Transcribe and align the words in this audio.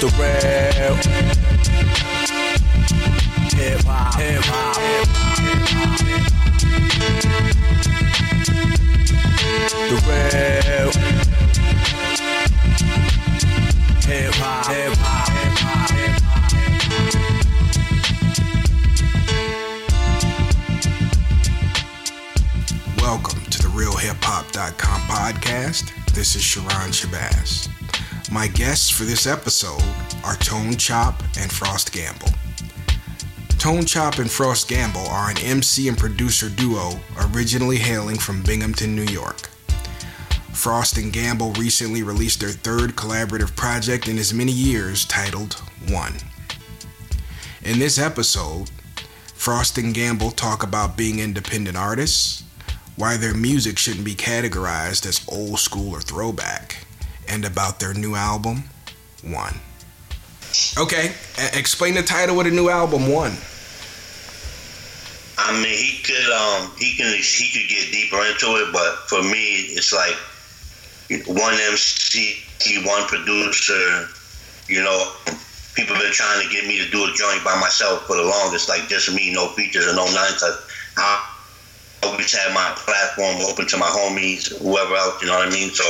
the 0.00 0.06
real 0.16 1.29
My 28.40 28.46
guests 28.46 28.88
for 28.88 29.04
this 29.04 29.26
episode 29.26 29.84
are 30.24 30.34
Tone 30.36 30.74
Chop 30.78 31.22
and 31.38 31.52
Frost 31.52 31.92
Gamble. 31.92 32.30
Tone 33.58 33.84
Chop 33.84 34.16
and 34.16 34.30
Frost 34.30 34.66
Gamble 34.66 35.06
are 35.08 35.28
an 35.28 35.36
MC 35.36 35.88
and 35.88 35.98
producer 35.98 36.48
duo 36.48 36.98
originally 37.34 37.76
hailing 37.76 38.16
from 38.16 38.42
Binghamton, 38.42 38.96
New 38.96 39.04
York. 39.12 39.50
Frost 40.54 40.96
and 40.96 41.12
Gamble 41.12 41.52
recently 41.52 42.02
released 42.02 42.40
their 42.40 42.48
third 42.48 42.96
collaborative 42.96 43.54
project 43.56 44.08
in 44.08 44.16
as 44.16 44.32
many 44.32 44.52
years 44.52 45.04
titled 45.04 45.52
One. 45.90 46.14
In 47.62 47.78
this 47.78 47.98
episode, 47.98 48.70
Frost 49.34 49.76
and 49.76 49.92
Gamble 49.92 50.30
talk 50.30 50.62
about 50.62 50.96
being 50.96 51.18
independent 51.18 51.76
artists, 51.76 52.42
why 52.96 53.18
their 53.18 53.34
music 53.34 53.76
shouldn't 53.76 54.06
be 54.06 54.14
categorized 54.14 55.04
as 55.04 55.28
old 55.28 55.58
school 55.58 55.94
or 55.94 56.00
throwback, 56.00 56.86
and 57.30 57.44
about 57.44 57.78
their 57.80 57.94
new 57.94 58.14
album, 58.14 58.64
One. 59.22 59.54
Okay, 60.76 61.12
e- 61.38 61.58
explain 61.58 61.94
the 61.94 62.02
title 62.02 62.38
of 62.40 62.44
the 62.44 62.50
new 62.50 62.68
album, 62.68 63.08
One. 63.08 63.36
I 65.38 65.52
mean, 65.54 65.72
he 65.72 66.02
could 66.02 66.30
um 66.30 66.70
he 66.76 66.96
can 66.96 67.16
he 67.16 67.50
could 67.50 67.68
get 67.68 67.90
deeper 67.92 68.20
into 68.26 68.60
it, 68.60 68.72
but 68.72 69.08
for 69.08 69.22
me, 69.22 69.72
it's 69.72 69.92
like 69.92 70.16
one 71.26 71.54
MC, 71.54 72.44
one 72.84 73.06
producer. 73.06 74.08
You 74.68 74.82
know, 74.84 75.12
people 75.74 75.96
been 75.96 76.12
trying 76.12 76.46
to 76.46 76.52
get 76.52 76.66
me 76.66 76.84
to 76.84 76.90
do 76.90 77.04
a 77.04 77.12
joint 77.14 77.42
by 77.42 77.58
myself 77.58 78.06
for 78.06 78.16
the 78.16 78.22
longest, 78.22 78.68
like 78.68 78.88
just 78.88 79.12
me, 79.14 79.32
no 79.32 79.48
features 79.48 79.86
and 79.86 79.96
no 79.96 80.04
none. 80.04 80.32
Cause 80.38 80.68
I 80.96 81.26
always 82.02 82.32
had 82.32 82.52
my 82.52 82.72
platform 82.76 83.36
open 83.48 83.66
to 83.68 83.76
my 83.78 83.86
homies, 83.86 84.56
whoever 84.60 84.94
else. 84.94 85.22
You 85.22 85.28
know 85.28 85.38
what 85.38 85.48
I 85.48 85.50
mean? 85.50 85.70
So 85.70 85.84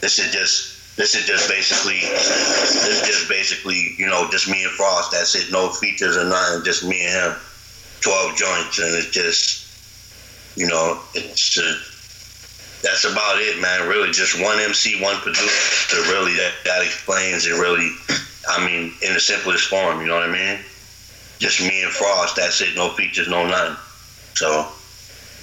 this 0.00 0.18
is 0.18 0.32
just 0.32 0.73
this 0.96 1.14
is 1.14 1.26
just 1.26 1.48
basically 1.48 2.00
this 2.00 2.86
is 2.86 3.06
just 3.06 3.28
basically 3.28 3.94
you 3.98 4.06
know 4.06 4.28
just 4.30 4.48
me 4.48 4.62
and 4.62 4.72
Frost. 4.72 5.10
That's 5.10 5.34
it. 5.34 5.50
No 5.50 5.70
features 5.70 6.16
or 6.16 6.24
nothing. 6.24 6.64
Just 6.64 6.84
me 6.84 7.04
and 7.04 7.32
him. 7.32 7.40
12 8.04 8.36
joints 8.36 8.78
and 8.78 8.94
it's 8.94 9.10
just 9.10 9.64
you 10.58 10.66
know 10.66 11.00
it's 11.14 11.58
uh, 11.58 11.74
that's 12.82 13.04
about 13.04 13.40
it 13.40 13.58
man 13.62 13.88
really 13.88 14.12
just 14.12 14.38
one 14.42 14.60
mc 14.60 15.00
one 15.00 15.16
producer 15.16 15.96
really 16.12 16.34
that, 16.34 16.52
that 16.66 16.84
explains 16.84 17.46
it 17.46 17.52
really 17.52 17.90
i 18.50 18.64
mean 18.64 18.92
in 19.00 19.14
the 19.14 19.20
simplest 19.20 19.68
form 19.68 20.02
you 20.02 20.06
know 20.06 20.16
what 20.16 20.28
i 20.28 20.30
mean 20.30 20.58
just 21.38 21.62
me 21.62 21.82
and 21.82 21.92
frost 21.92 22.36
that's 22.36 22.60
it 22.60 22.76
no 22.76 22.90
features 22.90 23.26
no 23.26 23.46
nothing 23.46 23.76
so 24.34 24.68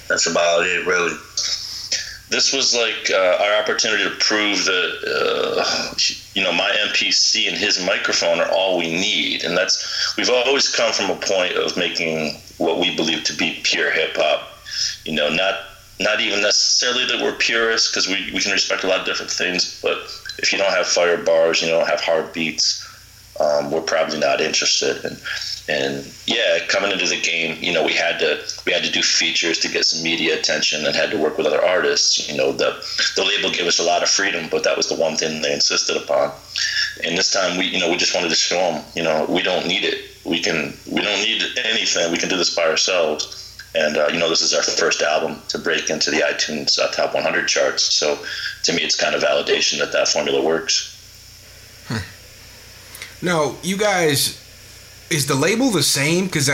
that's 0.08 0.28
about 0.28 0.64
it 0.64 0.86
really 0.86 1.16
this 2.32 2.52
was 2.52 2.74
like 2.74 3.10
uh, 3.10 3.36
our 3.40 3.62
opportunity 3.62 4.04
to 4.04 4.16
prove 4.16 4.64
that 4.64 4.90
uh, 5.06 5.94
you 6.34 6.42
know 6.42 6.52
my 6.52 6.70
MPC 6.88 7.46
and 7.46 7.56
his 7.56 7.84
microphone 7.84 8.40
are 8.40 8.50
all 8.50 8.78
we 8.78 8.90
need, 8.90 9.44
and 9.44 9.56
that's 9.56 10.14
we've 10.16 10.30
always 10.30 10.74
come 10.74 10.92
from 10.92 11.10
a 11.10 11.16
point 11.16 11.56
of 11.56 11.76
making 11.76 12.40
what 12.58 12.78
we 12.78 12.96
believe 12.96 13.24
to 13.24 13.36
be 13.36 13.60
pure 13.64 13.92
hip 13.92 14.16
hop. 14.16 14.48
You 15.04 15.14
know, 15.14 15.28
not 15.28 15.54
not 16.00 16.20
even 16.20 16.40
necessarily 16.40 17.06
that 17.06 17.22
we're 17.22 17.36
purists 17.36 17.90
because 17.90 18.08
we, 18.08 18.30
we 18.32 18.40
can 18.40 18.52
respect 18.52 18.82
a 18.82 18.88
lot 18.88 19.00
of 19.00 19.06
different 19.06 19.30
things, 19.30 19.78
but 19.82 19.98
if 20.38 20.52
you 20.52 20.58
don't 20.58 20.72
have 20.72 20.86
fire 20.86 21.22
bars, 21.22 21.62
you 21.62 21.68
don't 21.68 21.86
have 21.86 22.00
hard 22.00 22.32
beats, 22.32 22.86
um, 23.40 23.70
we're 23.70 23.82
probably 23.82 24.18
not 24.18 24.40
interested. 24.40 25.04
And 25.04 25.20
and 25.72 26.12
yeah, 26.26 26.58
coming 26.68 26.92
into 26.92 27.06
the 27.06 27.20
game, 27.20 27.56
you 27.60 27.72
know, 27.72 27.84
we 27.84 27.94
had 27.94 28.18
to 28.18 28.40
we 28.66 28.72
had 28.72 28.84
to 28.84 28.90
do 28.90 29.02
features 29.02 29.58
to 29.60 29.68
get 29.68 29.84
some 29.86 30.02
media 30.02 30.38
attention 30.38 30.84
and 30.84 30.94
had 30.94 31.10
to 31.10 31.18
work 31.18 31.38
with 31.38 31.46
other 31.46 31.64
artists. 31.64 32.28
You 32.28 32.36
know, 32.36 32.52
the 32.52 32.70
the 33.16 33.24
label 33.24 33.50
gave 33.50 33.66
us 33.66 33.78
a 33.78 33.82
lot 33.82 34.02
of 34.02 34.08
freedom, 34.08 34.48
but 34.50 34.64
that 34.64 34.76
was 34.76 34.88
the 34.88 34.94
one 34.94 35.16
thing 35.16 35.40
they 35.40 35.54
insisted 35.54 35.96
upon. 35.96 36.32
And 37.04 37.16
this 37.16 37.32
time, 37.32 37.56
we 37.58 37.64
you 37.64 37.80
know 37.80 37.90
we 37.90 37.96
just 37.96 38.14
wanted 38.14 38.28
to 38.28 38.34
show 38.34 38.58
them, 38.58 38.84
you 38.94 39.02
know, 39.02 39.24
we 39.28 39.42
don't 39.42 39.66
need 39.66 39.84
it. 39.84 39.98
We 40.24 40.40
can 40.42 40.74
we 40.90 41.00
don't 41.00 41.22
need 41.22 41.42
anything. 41.64 42.12
We 42.12 42.18
can 42.18 42.28
do 42.28 42.36
this 42.36 42.54
by 42.54 42.64
ourselves. 42.64 43.38
And 43.74 43.96
uh, 43.96 44.08
you 44.12 44.18
know, 44.18 44.28
this 44.28 44.42
is 44.42 44.52
our 44.52 44.62
first 44.62 45.00
album 45.00 45.40
to 45.48 45.58
break 45.58 45.88
into 45.88 46.10
the 46.10 46.18
iTunes 46.18 46.78
uh, 46.78 46.88
top 46.88 47.14
100 47.14 47.48
charts. 47.48 47.82
So 47.94 48.18
to 48.64 48.72
me, 48.74 48.82
it's 48.82 48.96
kind 48.96 49.14
of 49.14 49.22
validation 49.22 49.78
that 49.78 49.92
that 49.92 50.08
formula 50.08 50.44
works. 50.44 50.90
No, 53.22 53.56
you 53.62 53.78
guys, 53.78 54.41
is 55.12 55.26
the 55.26 55.34
label 55.34 55.70
the 55.70 55.82
same? 55.82 56.26
Because 56.26 56.48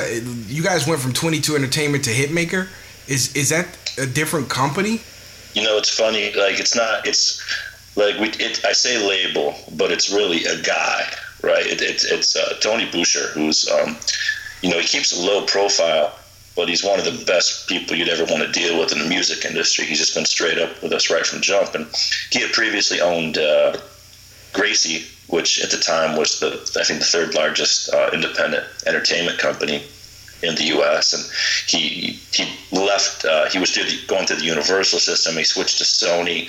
you 0.51 0.63
guys 0.63 0.87
went 0.87 1.01
from 1.01 1.13
22 1.13 1.57
Entertainment 1.57 2.05
to 2.05 2.11
Hitmaker. 2.11 2.69
Is 3.07 3.35
is 3.35 3.49
that 3.49 3.67
a 3.97 4.07
different 4.07 4.51
company? 4.51 5.01
you 5.55 5.63
know 5.63 5.77
it's 5.77 5.91
funny 5.91 6.33
like 6.35 6.61
it's 6.61 6.77
not 6.77 7.07
it's 7.07 7.43
like 7.97 8.19
we 8.19 8.29
it, 8.39 8.65
i 8.65 8.73
say 8.73 8.97
label 8.99 9.55
but 9.73 9.91
it's 9.91 10.11
really 10.11 10.45
a 10.45 10.61
guy 10.63 11.05
right 11.43 11.67
it, 11.67 11.81
it, 11.81 12.05
it's 12.05 12.37
uh, 12.37 12.55
tony 12.61 12.89
boucher 12.91 13.29
who's 13.29 13.69
um, 13.71 13.97
you 14.63 14.71
know 14.71 14.79
he 14.79 14.87
keeps 14.87 15.13
a 15.13 15.21
low 15.21 15.45
profile 15.47 16.15
but 16.55 16.69
he's 16.69 16.85
one 16.85 16.99
of 16.99 17.05
the 17.05 17.25
best 17.25 17.69
people 17.69 17.97
you'd 17.97 18.09
ever 18.09 18.25
want 18.25 18.43
to 18.43 18.53
deal 18.53 18.79
with 18.79 18.93
in 18.93 18.99
the 18.99 19.09
music 19.09 19.45
industry 19.45 19.85
he's 19.85 19.99
just 19.99 20.15
been 20.15 20.25
straight 20.25 20.59
up 20.59 20.81
with 20.83 20.93
us 20.93 21.11
right 21.11 21.27
from 21.27 21.41
jump 21.41 21.75
and 21.75 21.87
he 22.31 22.41
had 22.41 22.53
previously 22.53 23.01
owned 23.01 23.39
uh, 23.39 23.77
gracie 24.53 25.07
which 25.29 25.63
at 25.63 25.71
the 25.71 25.79
time 25.79 26.17
was 26.17 26.41
the 26.41 26.49
i 26.81 26.85
think 26.85 27.01
the 27.01 27.07
third 27.07 27.35
largest 27.35 27.93
uh, 27.93 28.11
independent 28.13 28.65
entertainment 28.87 29.39
company 29.39 29.83
in 30.43 30.55
the 30.55 30.65
U.S. 30.65 31.13
and 31.13 31.25
he 31.67 32.13
he 32.33 32.49
left. 32.71 33.25
Uh, 33.25 33.49
he 33.49 33.59
was 33.59 33.71
through 33.73 33.85
the, 33.85 33.99
going 34.07 34.27
through 34.27 34.37
the 34.37 34.45
Universal 34.45 35.01
system. 35.01 35.37
He 35.37 35.45
switched 35.45 35.79
to 35.79 35.85
Sony. 35.85 36.47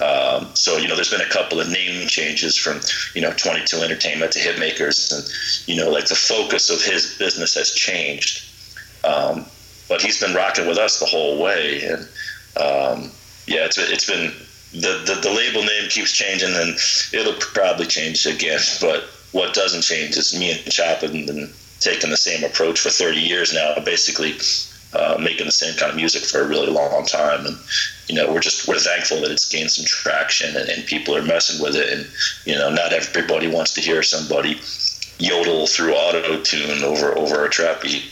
Um, 0.00 0.54
so 0.54 0.76
you 0.76 0.88
know, 0.88 0.94
there's 0.94 1.10
been 1.10 1.20
a 1.20 1.30
couple 1.30 1.60
of 1.60 1.68
name 1.68 2.06
changes 2.08 2.56
from 2.56 2.80
you 3.14 3.22
know 3.22 3.32
22 3.32 3.78
Entertainment 3.78 4.32
to 4.32 4.38
Hitmakers, 4.38 5.12
and 5.12 5.68
you 5.68 5.82
know, 5.82 5.90
like 5.90 6.06
the 6.06 6.14
focus 6.14 6.70
of 6.70 6.82
his 6.82 7.16
business 7.18 7.54
has 7.54 7.70
changed. 7.72 8.48
Um, 9.04 9.46
but 9.88 10.00
he's 10.00 10.20
been 10.20 10.34
rocking 10.34 10.66
with 10.66 10.78
us 10.78 11.00
the 11.00 11.06
whole 11.06 11.42
way, 11.42 11.82
and 11.82 12.02
um, 12.60 13.10
yeah, 13.46 13.64
it's 13.64 13.78
it's 13.78 14.06
been 14.06 14.32
the, 14.72 15.02
the 15.04 15.20
the 15.22 15.30
label 15.30 15.62
name 15.62 15.88
keeps 15.88 16.12
changing, 16.12 16.54
and 16.54 16.76
it'll 17.12 17.38
probably 17.40 17.86
change 17.86 18.26
again. 18.26 18.60
But 18.80 19.04
what 19.32 19.54
doesn't 19.54 19.82
change 19.82 20.16
is 20.16 20.38
me 20.38 20.52
and 20.52 20.72
Chop 20.72 21.00
have 21.00 21.12
been 21.12 21.52
taking 21.80 22.10
the 22.10 22.16
same 22.16 22.44
approach 22.44 22.78
for 22.80 22.90
30 22.90 23.18
years 23.18 23.52
now, 23.52 23.74
basically 23.84 24.34
uh, 24.94 25.18
making 25.18 25.46
the 25.46 25.52
same 25.52 25.74
kind 25.76 25.90
of 25.90 25.96
music 25.96 26.22
for 26.22 26.42
a 26.42 26.46
really 26.46 26.70
long 26.70 27.04
time. 27.06 27.46
And, 27.46 27.56
you 28.08 28.14
know, 28.14 28.32
we're 28.32 28.40
just, 28.40 28.68
we're 28.68 28.78
thankful 28.78 29.20
that 29.22 29.30
it's 29.30 29.48
gained 29.48 29.70
some 29.70 29.86
traction 29.86 30.56
and, 30.56 30.68
and 30.68 30.86
people 30.86 31.16
are 31.16 31.22
messing 31.22 31.62
with 31.62 31.74
it. 31.74 31.90
And, 31.90 32.06
you 32.44 32.54
know, 32.54 32.70
not 32.70 32.92
everybody 32.92 33.48
wants 33.48 33.72
to 33.74 33.80
hear 33.80 34.02
somebody 34.02 34.60
yodel 35.18 35.66
through 35.66 35.94
auto 35.94 36.40
tune 36.42 36.84
over, 36.84 37.16
over 37.16 37.44
a 37.44 37.50
trap 37.50 37.82
beat. 37.82 38.04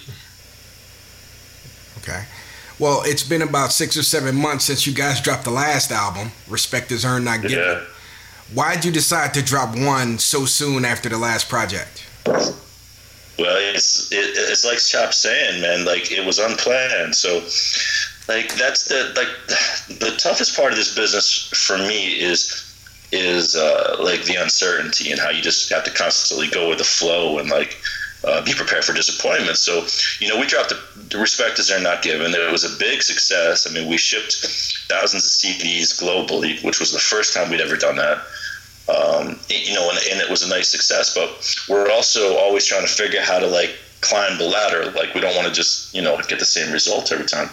Well, 2.80 3.02
it's 3.04 3.22
been 3.22 3.42
about 3.42 3.72
six 3.72 3.94
or 3.98 4.02
seven 4.02 4.34
months 4.34 4.64
since 4.64 4.86
you 4.86 4.94
guys 4.94 5.20
dropped 5.20 5.44
the 5.44 5.50
last 5.50 5.92
album, 5.92 6.32
Respect 6.48 6.90
is 6.90 7.04
Earned 7.04 7.26
Not 7.26 7.42
Given. 7.42 7.58
Yeah. 7.58 7.82
Why'd 8.54 8.86
you 8.86 8.90
decide 8.90 9.34
to 9.34 9.42
drop 9.42 9.76
one 9.76 10.18
so 10.18 10.46
soon 10.46 10.86
after 10.86 11.10
the 11.10 11.18
last 11.18 11.50
project? 11.50 12.06
Well, 12.24 12.46
it's 13.38 14.10
it, 14.10 14.32
it's 14.34 14.64
like 14.64 14.78
Chop 14.78 15.12
saying, 15.12 15.60
man. 15.60 15.84
Like 15.84 16.10
it 16.10 16.24
was 16.24 16.38
unplanned. 16.38 17.14
So, 17.14 17.36
like 18.28 18.54
that's 18.54 18.86
the 18.88 19.12
like 19.14 19.98
the 19.98 20.16
toughest 20.16 20.56
part 20.56 20.72
of 20.72 20.78
this 20.78 20.94
business 20.94 21.50
for 21.66 21.76
me 21.78 22.20
is 22.20 22.66
is 23.12 23.56
uh, 23.56 23.96
like 24.00 24.24
the 24.24 24.36
uncertainty 24.36 25.10
and 25.10 25.20
how 25.20 25.30
you 25.30 25.42
just 25.42 25.70
have 25.70 25.84
to 25.84 25.90
constantly 25.90 26.48
go 26.48 26.68
with 26.68 26.78
the 26.78 26.84
flow 26.84 27.38
and 27.38 27.50
like 27.50 27.78
uh, 28.24 28.44
be 28.44 28.52
prepared 28.54 28.84
for 28.84 28.92
disappointment. 28.92 29.56
So, 29.56 29.86
you 30.20 30.28
know, 30.28 30.38
we 30.38 30.46
dropped 30.46 30.70
the, 30.70 30.80
the 31.08 31.18
respect 31.18 31.58
is 31.58 31.70
earned 31.70 31.84
not 31.84 32.02
given. 32.02 32.34
It 32.34 32.52
was 32.52 32.64
a 32.64 32.78
big 32.78 33.02
success. 33.02 33.66
I 33.66 33.72
mean, 33.72 33.88
we 33.88 33.96
shipped 33.96 34.34
thousands 34.88 35.24
of 35.24 35.30
CDs 35.30 36.00
globally, 36.00 36.62
which 36.64 36.80
was 36.80 36.92
the 36.92 36.98
first 36.98 37.34
time 37.34 37.50
we'd 37.50 37.60
ever 37.60 37.76
done 37.76 37.96
that 37.96 38.22
um, 38.90 39.38
you 39.48 39.74
know, 39.74 39.88
and, 39.90 39.98
and, 40.10 40.20
it 40.20 40.30
was 40.30 40.42
a 40.42 40.48
nice 40.48 40.68
success. 40.68 41.14
But 41.14 41.30
we're 41.68 41.90
also 41.90 42.36
always 42.36 42.66
trying 42.66 42.86
to 42.86 42.92
figure 42.92 43.20
out 43.20 43.26
how 43.26 43.38
to 43.38 43.46
like 43.46 43.76
climb 44.00 44.38
the 44.38 44.46
ladder. 44.46 44.90
Like 44.90 45.14
we 45.14 45.20
don't 45.20 45.34
want 45.36 45.48
to 45.48 45.52
just 45.52 45.94
you 45.94 46.02
know 46.02 46.20
get 46.28 46.38
the 46.38 46.44
same 46.44 46.72
result 46.72 47.12
every 47.12 47.26
time. 47.26 47.48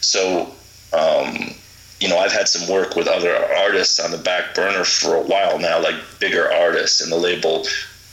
So, 0.00 0.54
um, 0.92 1.54
you 2.00 2.08
know, 2.08 2.18
I've 2.18 2.32
had 2.32 2.48
some 2.48 2.72
work 2.72 2.96
with 2.96 3.06
other 3.06 3.34
artists 3.34 3.98
on 4.00 4.10
the 4.10 4.18
back 4.18 4.54
burner 4.54 4.84
for 4.84 5.16
a 5.16 5.22
while 5.22 5.58
now, 5.58 5.82
like 5.82 5.96
bigger 6.18 6.50
artists, 6.52 7.00
and 7.00 7.10
the 7.10 7.16
label. 7.16 7.66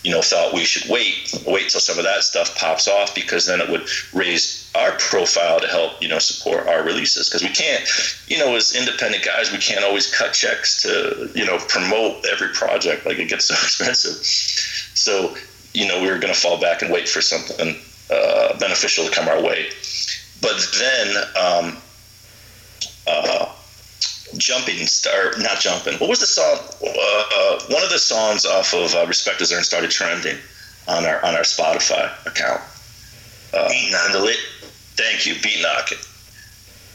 You 0.08 0.14
know, 0.14 0.22
thought 0.22 0.54
we 0.54 0.64
should 0.64 0.90
wait, 0.90 1.38
wait 1.46 1.68
till 1.68 1.82
some 1.82 1.98
of 1.98 2.06
that 2.06 2.24
stuff 2.24 2.58
pops 2.58 2.88
off 2.88 3.14
because 3.14 3.46
then 3.46 3.60
it 3.60 3.68
would 3.68 3.86
raise 4.14 4.72
our 4.74 4.94
profile 4.94 5.60
to 5.60 5.68
help, 5.68 6.02
you 6.02 6.08
know, 6.08 6.18
support 6.18 6.66
our 6.66 6.82
releases. 6.82 7.28
Because 7.28 7.44
we 7.44 7.50
can't, 7.50 7.86
you 8.26 8.38
know, 8.38 8.56
as 8.56 8.74
independent 8.74 9.26
guys, 9.26 9.52
we 9.52 9.58
can't 9.58 9.84
always 9.84 10.10
cut 10.10 10.32
checks 10.32 10.82
to, 10.84 11.30
you 11.36 11.46
know, 11.46 11.58
promote 11.68 12.26
every 12.26 12.48
project. 12.54 13.06
Like 13.06 13.20
it 13.20 13.28
gets 13.28 13.50
so 13.50 13.54
expensive. 13.66 14.26
So, 14.96 15.36
you 15.74 15.86
know, 15.86 16.02
we 16.02 16.08
were 16.10 16.20
going 16.20 16.34
to 16.34 16.40
fall 16.40 16.58
back 16.58 16.82
and 16.82 16.90
wait 16.90 17.10
for 17.10 17.20
something 17.20 17.76
uh, 18.10 18.58
beneficial 18.60 19.04
to 19.04 19.12
come 19.12 19.28
our 19.28 19.44
way. 19.44 19.68
But 20.42 20.66
then, 20.80 21.18
um, 21.36 21.78
uh, 23.06 23.52
jumping 24.38 24.86
star 24.88 25.32
not 25.40 25.60
jumping 25.60 25.98
what 26.00 26.10
was 26.10 26.20
the 26.20 26.26
song 26.26 26.58
uh, 26.84 27.60
one 27.70 27.84
of 27.84 27.90
the 27.90 28.00
songs 28.00 28.46
off 28.46 28.74
of 28.74 28.94
uh, 28.96 29.06
respect 29.08 29.42
is 29.42 29.52
earned 29.52 29.66
started 29.66 29.90
trending 29.92 30.38
on 30.88 31.06
our 31.06 31.24
on 31.26 31.36
our 31.36 31.42
spotify 31.42 32.10
account. 32.26 32.62
Uh, 33.54 33.70
the 34.12 34.20
lit 34.20 34.38
thank 34.96 35.26
you 35.26 35.34
beat 35.42 35.62
knocking 35.62 35.98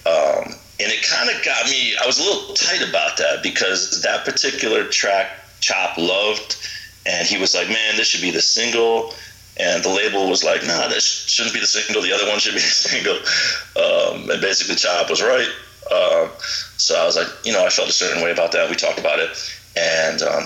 um, 0.07 0.55
and 0.81 0.91
it 0.91 1.03
kind 1.07 1.31
of 1.31 1.45
got 1.45 1.65
me 1.67 1.95
i 2.03 2.07
was 2.07 2.19
a 2.19 2.23
little 2.23 2.55
tight 2.55 2.87
about 2.89 3.17
that 3.17 3.43
because 3.43 4.03
that 4.03 4.25
particular 4.25 4.85
track 4.85 5.31
chop 5.61 5.97
loved 5.97 6.57
and 7.07 7.27
he 7.27 7.39
was 7.39 7.55
like 7.55 7.69
man 7.69 7.97
this 7.97 8.09
should 8.09 8.21
be 8.21 8.31
the 8.31 8.43
single. 8.43 9.15
And 9.61 9.85
the 9.85 9.91
label 9.91 10.29
was 10.29 10.45
like 10.45 10.65
nah 10.67 10.89
this 10.89 11.05
shouldn't 11.29 11.55
be 11.55 11.61
the 11.61 11.67
single. 11.67 12.03
The 12.03 12.13
other 12.13 12.27
one 12.27 12.39
should 12.39 12.55
be 12.55 12.61
the 12.61 12.67
single. 12.89 13.17
Um, 13.77 14.31
and 14.31 14.41
basically 14.41 14.77
chop 14.77 15.11
was 15.11 15.23
right 15.23 15.49
um, 15.93 16.31
so 16.41 17.01
I 17.01 17.05
was 17.05 17.17
like, 17.17 17.29
you 17.45 17.53
know, 17.53 17.65
I 17.65 17.69
felt 17.69 17.89
a 17.89 17.93
certain 17.93 18.23
way 18.23 18.33
about 18.33 18.53
that. 18.53 18.69
We 18.69 18.77
talked 18.77 18.99
about 18.99 19.19
it, 19.19 19.31
and 19.77 20.23
um, 20.23 20.45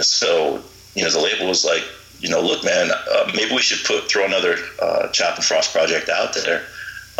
so 0.00 0.62
you 0.94 1.02
know, 1.02 1.10
the 1.10 1.20
label 1.20 1.48
was 1.48 1.64
like, 1.64 1.82
you 2.20 2.28
know, 2.28 2.40
look, 2.40 2.64
man, 2.64 2.90
uh, 2.90 3.30
maybe 3.34 3.54
we 3.54 3.62
should 3.62 3.84
put 3.86 4.10
throw 4.10 4.24
another 4.24 4.56
uh, 4.80 5.08
Chop 5.08 5.36
and 5.36 5.44
Frost 5.44 5.72
project 5.72 6.08
out 6.08 6.34
there, 6.34 6.62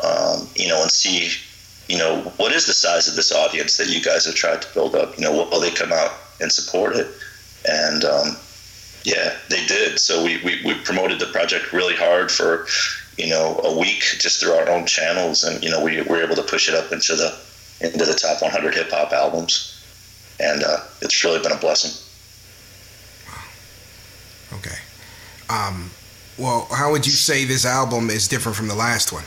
um, 0.04 0.48
you 0.54 0.68
know, 0.68 0.80
and 0.80 0.90
see, 0.90 1.30
you 1.88 1.98
know, 1.98 2.20
what 2.36 2.52
is 2.52 2.66
the 2.66 2.72
size 2.72 3.08
of 3.08 3.16
this 3.16 3.32
audience 3.32 3.76
that 3.78 3.88
you 3.88 4.02
guys 4.02 4.26
have 4.26 4.34
tried 4.34 4.62
to 4.62 4.74
build 4.74 4.94
up? 4.94 5.18
You 5.18 5.24
know, 5.24 5.32
will 5.32 5.60
they 5.60 5.70
come 5.70 5.92
out 5.92 6.12
and 6.40 6.52
support 6.52 6.94
it? 6.94 7.08
And 7.68 8.04
um, 8.04 8.36
yeah, 9.04 9.36
they 9.48 9.64
did. 9.66 9.98
So 9.98 10.22
we, 10.24 10.42
we, 10.44 10.62
we 10.64 10.74
promoted 10.74 11.18
the 11.18 11.26
project 11.26 11.72
really 11.72 11.96
hard 11.96 12.30
for, 12.30 12.66
you 13.18 13.28
know, 13.28 13.60
a 13.64 13.78
week 13.78 14.04
just 14.18 14.40
through 14.40 14.52
our 14.52 14.68
own 14.68 14.86
channels, 14.86 15.42
and 15.42 15.62
you 15.64 15.70
know, 15.70 15.82
we 15.82 16.00
were 16.02 16.22
able 16.22 16.36
to 16.36 16.42
push 16.42 16.68
it 16.68 16.74
up 16.74 16.92
into 16.92 17.16
the 17.16 17.36
into 17.82 18.04
the 18.04 18.14
top 18.14 18.40
100 18.40 18.74
hip 18.74 18.90
hop 18.90 19.12
albums, 19.12 19.78
and 20.40 20.62
uh, 20.62 20.78
it's 21.00 21.24
really 21.24 21.42
been 21.42 21.52
a 21.52 21.56
blessing. 21.56 21.92
Okay. 24.58 24.78
Um, 25.48 25.90
well, 26.38 26.68
how 26.70 26.90
would 26.90 27.06
you 27.06 27.12
say 27.12 27.44
this 27.44 27.66
album 27.66 28.10
is 28.10 28.28
different 28.28 28.56
from 28.56 28.68
the 28.68 28.74
last 28.74 29.12
one? 29.12 29.24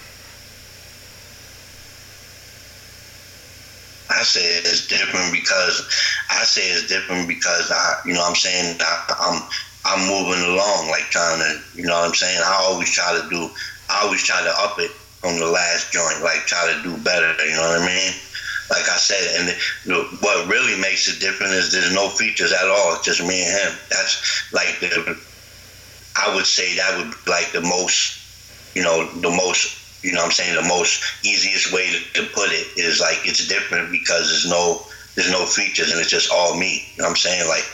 I 4.10 4.24
say 4.24 4.42
it's 4.42 4.88
different 4.88 5.34
because 5.34 5.86
I 6.30 6.44
say 6.44 6.62
it's 6.70 6.88
different 6.88 7.28
because 7.28 7.72
I, 7.72 8.02
you 8.06 8.14
know, 8.14 8.22
what 8.22 8.30
I'm 8.30 8.36
saying 8.36 8.78
I, 8.80 9.16
I'm 9.20 9.42
I'm 9.86 10.02
moving 10.10 10.42
along, 10.42 10.90
like 10.90 11.10
trying 11.14 11.40
to, 11.40 11.62
you 11.78 11.86
know, 11.86 11.94
what 11.94 12.10
I'm 12.10 12.16
saying 12.16 12.40
I 12.44 12.58
always 12.62 12.92
try 12.92 13.20
to 13.22 13.30
do, 13.30 13.50
I 13.90 14.02
always 14.04 14.24
try 14.24 14.42
to 14.42 14.54
up 14.58 14.80
it 14.80 14.92
from 15.22 15.38
the 15.38 15.46
last 15.46 15.92
joint, 15.92 16.24
like 16.24 16.46
try 16.46 16.74
to 16.74 16.82
do 16.82 16.98
better. 17.04 17.34
You 17.46 17.56
know 17.56 17.70
what 17.70 17.82
I 17.82 17.86
mean? 17.86 18.14
Like 18.70 18.90
I 18.90 18.98
said, 18.98 19.40
and 19.40 19.50
the, 19.86 20.18
what 20.22 20.48
really 20.48 20.80
makes 20.82 21.08
it 21.08 21.20
different 21.20 21.54
is 21.54 21.72
there's 21.72 21.94
no 21.94 22.10
features 22.10 22.52
at 22.52 22.68
all. 22.68 22.96
It's 22.96 23.06
just 23.06 23.22
me 23.22 23.44
and 23.44 23.52
him. 23.52 23.80
That's 23.90 24.52
like 24.52 24.80
the, 24.80 25.22
I 26.18 26.34
would 26.34 26.46
say 26.46 26.76
that 26.76 26.98
would 26.98 27.14
like 27.28 27.52
the 27.52 27.62
most, 27.62 28.20
you 28.76 28.82
know, 28.82 29.06
the 29.22 29.30
most 29.30 29.86
you 30.06 30.14
know 30.14 30.24
I'm 30.24 30.32
saying 30.32 30.56
the 30.56 30.70
most 30.70 31.02
easiest 31.26 31.74
way 31.74 31.90
to, 31.90 32.22
to, 32.22 32.30
put 32.34 32.52
it 32.52 32.78
is 32.78 33.02
like 33.02 33.18
it's 33.26 33.48
different 33.48 33.92
because 33.92 34.30
there's 34.30 34.48
no 34.48 34.86
there's 35.16 35.32
no 35.32 35.46
features 35.46 35.92
and 35.92 36.00
it's 36.00 36.12
just 36.12 36.32
all 36.32 36.56
me 36.56 36.86
you 36.94 37.02
know 37.02 37.06
what 37.06 37.10
I'm 37.10 37.16
saying 37.16 37.50
like 37.50 37.66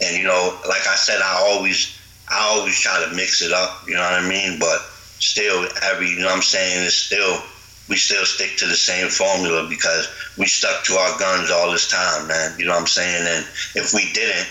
and 0.00 0.16
you 0.16 0.22
know 0.22 0.60
like 0.68 0.86
I 0.86 0.94
said 0.94 1.20
I 1.20 1.42
always 1.50 1.98
I 2.30 2.38
always 2.54 2.78
try 2.78 3.04
to 3.04 3.14
mix 3.14 3.42
it 3.42 3.52
up 3.52 3.82
you 3.88 3.94
know 3.94 4.02
what 4.02 4.22
I 4.22 4.28
mean 4.28 4.60
but 4.60 4.80
still 5.18 5.66
every 5.82 6.10
you 6.10 6.20
know 6.20 6.26
what 6.26 6.36
I'm 6.36 6.42
saying 6.42 6.84
it's 6.86 6.96
still 6.96 7.42
we 7.90 7.96
still 7.96 8.24
stick 8.24 8.56
to 8.56 8.66
the 8.66 8.76
same 8.76 9.08
formula 9.08 9.66
because 9.68 10.08
we 10.38 10.46
stuck 10.46 10.84
to 10.84 10.94
our 10.94 11.18
guns 11.18 11.50
all 11.50 11.70
this 11.70 11.90
time 11.90 12.26
man 12.26 12.58
you 12.58 12.64
know 12.64 12.72
what 12.72 12.80
I'm 12.80 12.86
saying 12.86 13.26
and 13.26 13.44
if 13.74 13.92
we 13.92 14.10
didn't 14.12 14.48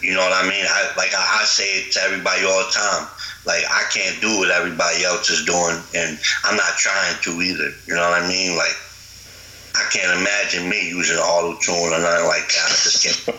you 0.00 0.14
know 0.14 0.20
what 0.20 0.32
I 0.32 0.48
mean 0.48 0.64
I, 0.68 0.92
like 0.96 1.12
I, 1.14 1.40
I 1.40 1.44
say 1.44 1.82
it 1.82 1.92
to 1.92 2.00
everybody 2.02 2.44
all 2.44 2.62
the 2.64 2.70
time 2.70 3.08
like 3.46 3.64
I 3.70 3.84
can't 3.92 4.20
do 4.20 4.38
what 4.38 4.50
everybody 4.50 5.04
else 5.04 5.28
is 5.28 5.44
doing, 5.44 5.76
and 5.94 6.18
I'm 6.44 6.56
not 6.56 6.76
trying 6.76 7.16
to 7.22 7.30
either. 7.42 7.70
You 7.86 7.94
know 7.94 8.08
what 8.08 8.22
I 8.22 8.28
mean? 8.28 8.56
Like 8.56 8.74
I 9.76 9.84
can't 9.92 10.18
imagine 10.18 10.68
me 10.68 10.88
using 10.88 11.18
auto 11.18 11.58
tune 11.60 11.92
or 11.92 12.00
nothing 12.00 12.26
like 12.26 12.48
that. 12.48 12.66
I 12.66 12.76
just 12.80 13.02
can't. 13.02 13.38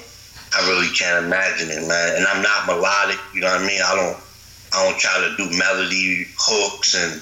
I 0.53 0.69
really 0.69 0.93
can't 0.95 1.25
imagine 1.25 1.69
it, 1.69 1.87
man. 1.87 2.15
And 2.15 2.27
I'm 2.27 2.41
not 2.41 2.67
melodic. 2.67 3.19
You 3.33 3.41
know 3.41 3.47
what 3.47 3.61
I 3.61 3.67
mean? 3.67 3.81
I 3.81 3.95
don't. 3.95 4.23
I 4.73 4.89
don't 4.89 4.99
try 4.99 5.17
to 5.19 5.35
do 5.37 5.57
melody 5.57 6.27
hooks 6.37 6.93
and 6.93 7.21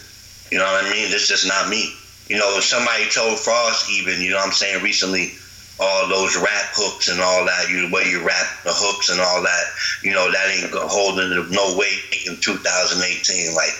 you 0.53 0.59
know 0.61 0.69
what 0.69 0.85
I 0.85 0.91
mean. 0.93 1.09
It's 1.09 1.27
just 1.27 1.49
not 1.49 1.65
me. 1.65 1.97
You 2.29 2.37
know, 2.37 2.53
if 2.61 2.63
somebody 2.63 3.09
told 3.09 3.41
Frost 3.41 3.89
even, 3.89 4.21
you 4.21 4.29
know 4.29 4.37
what 4.37 4.53
I'm 4.53 4.53
saying 4.53 4.83
recently 4.83 5.33
all 5.81 6.05
those 6.07 6.37
rap 6.37 6.69
hooks 6.77 7.09
and 7.09 7.17
all 7.17 7.41
that, 7.41 7.73
you 7.73 7.89
the 7.89 7.93
way 7.93 8.05
you 8.05 8.21
rap 8.21 8.45
the 8.61 8.69
hooks 8.69 9.09
and 9.09 9.17
all 9.17 9.41
that, 9.41 9.65
you 10.05 10.13
know, 10.13 10.29
that 10.29 10.45
ain't 10.53 10.69
holding 10.69 11.33
no 11.49 11.73
weight 11.73 12.05
in 12.29 12.37
2018. 12.37 13.57
Like, 13.57 13.73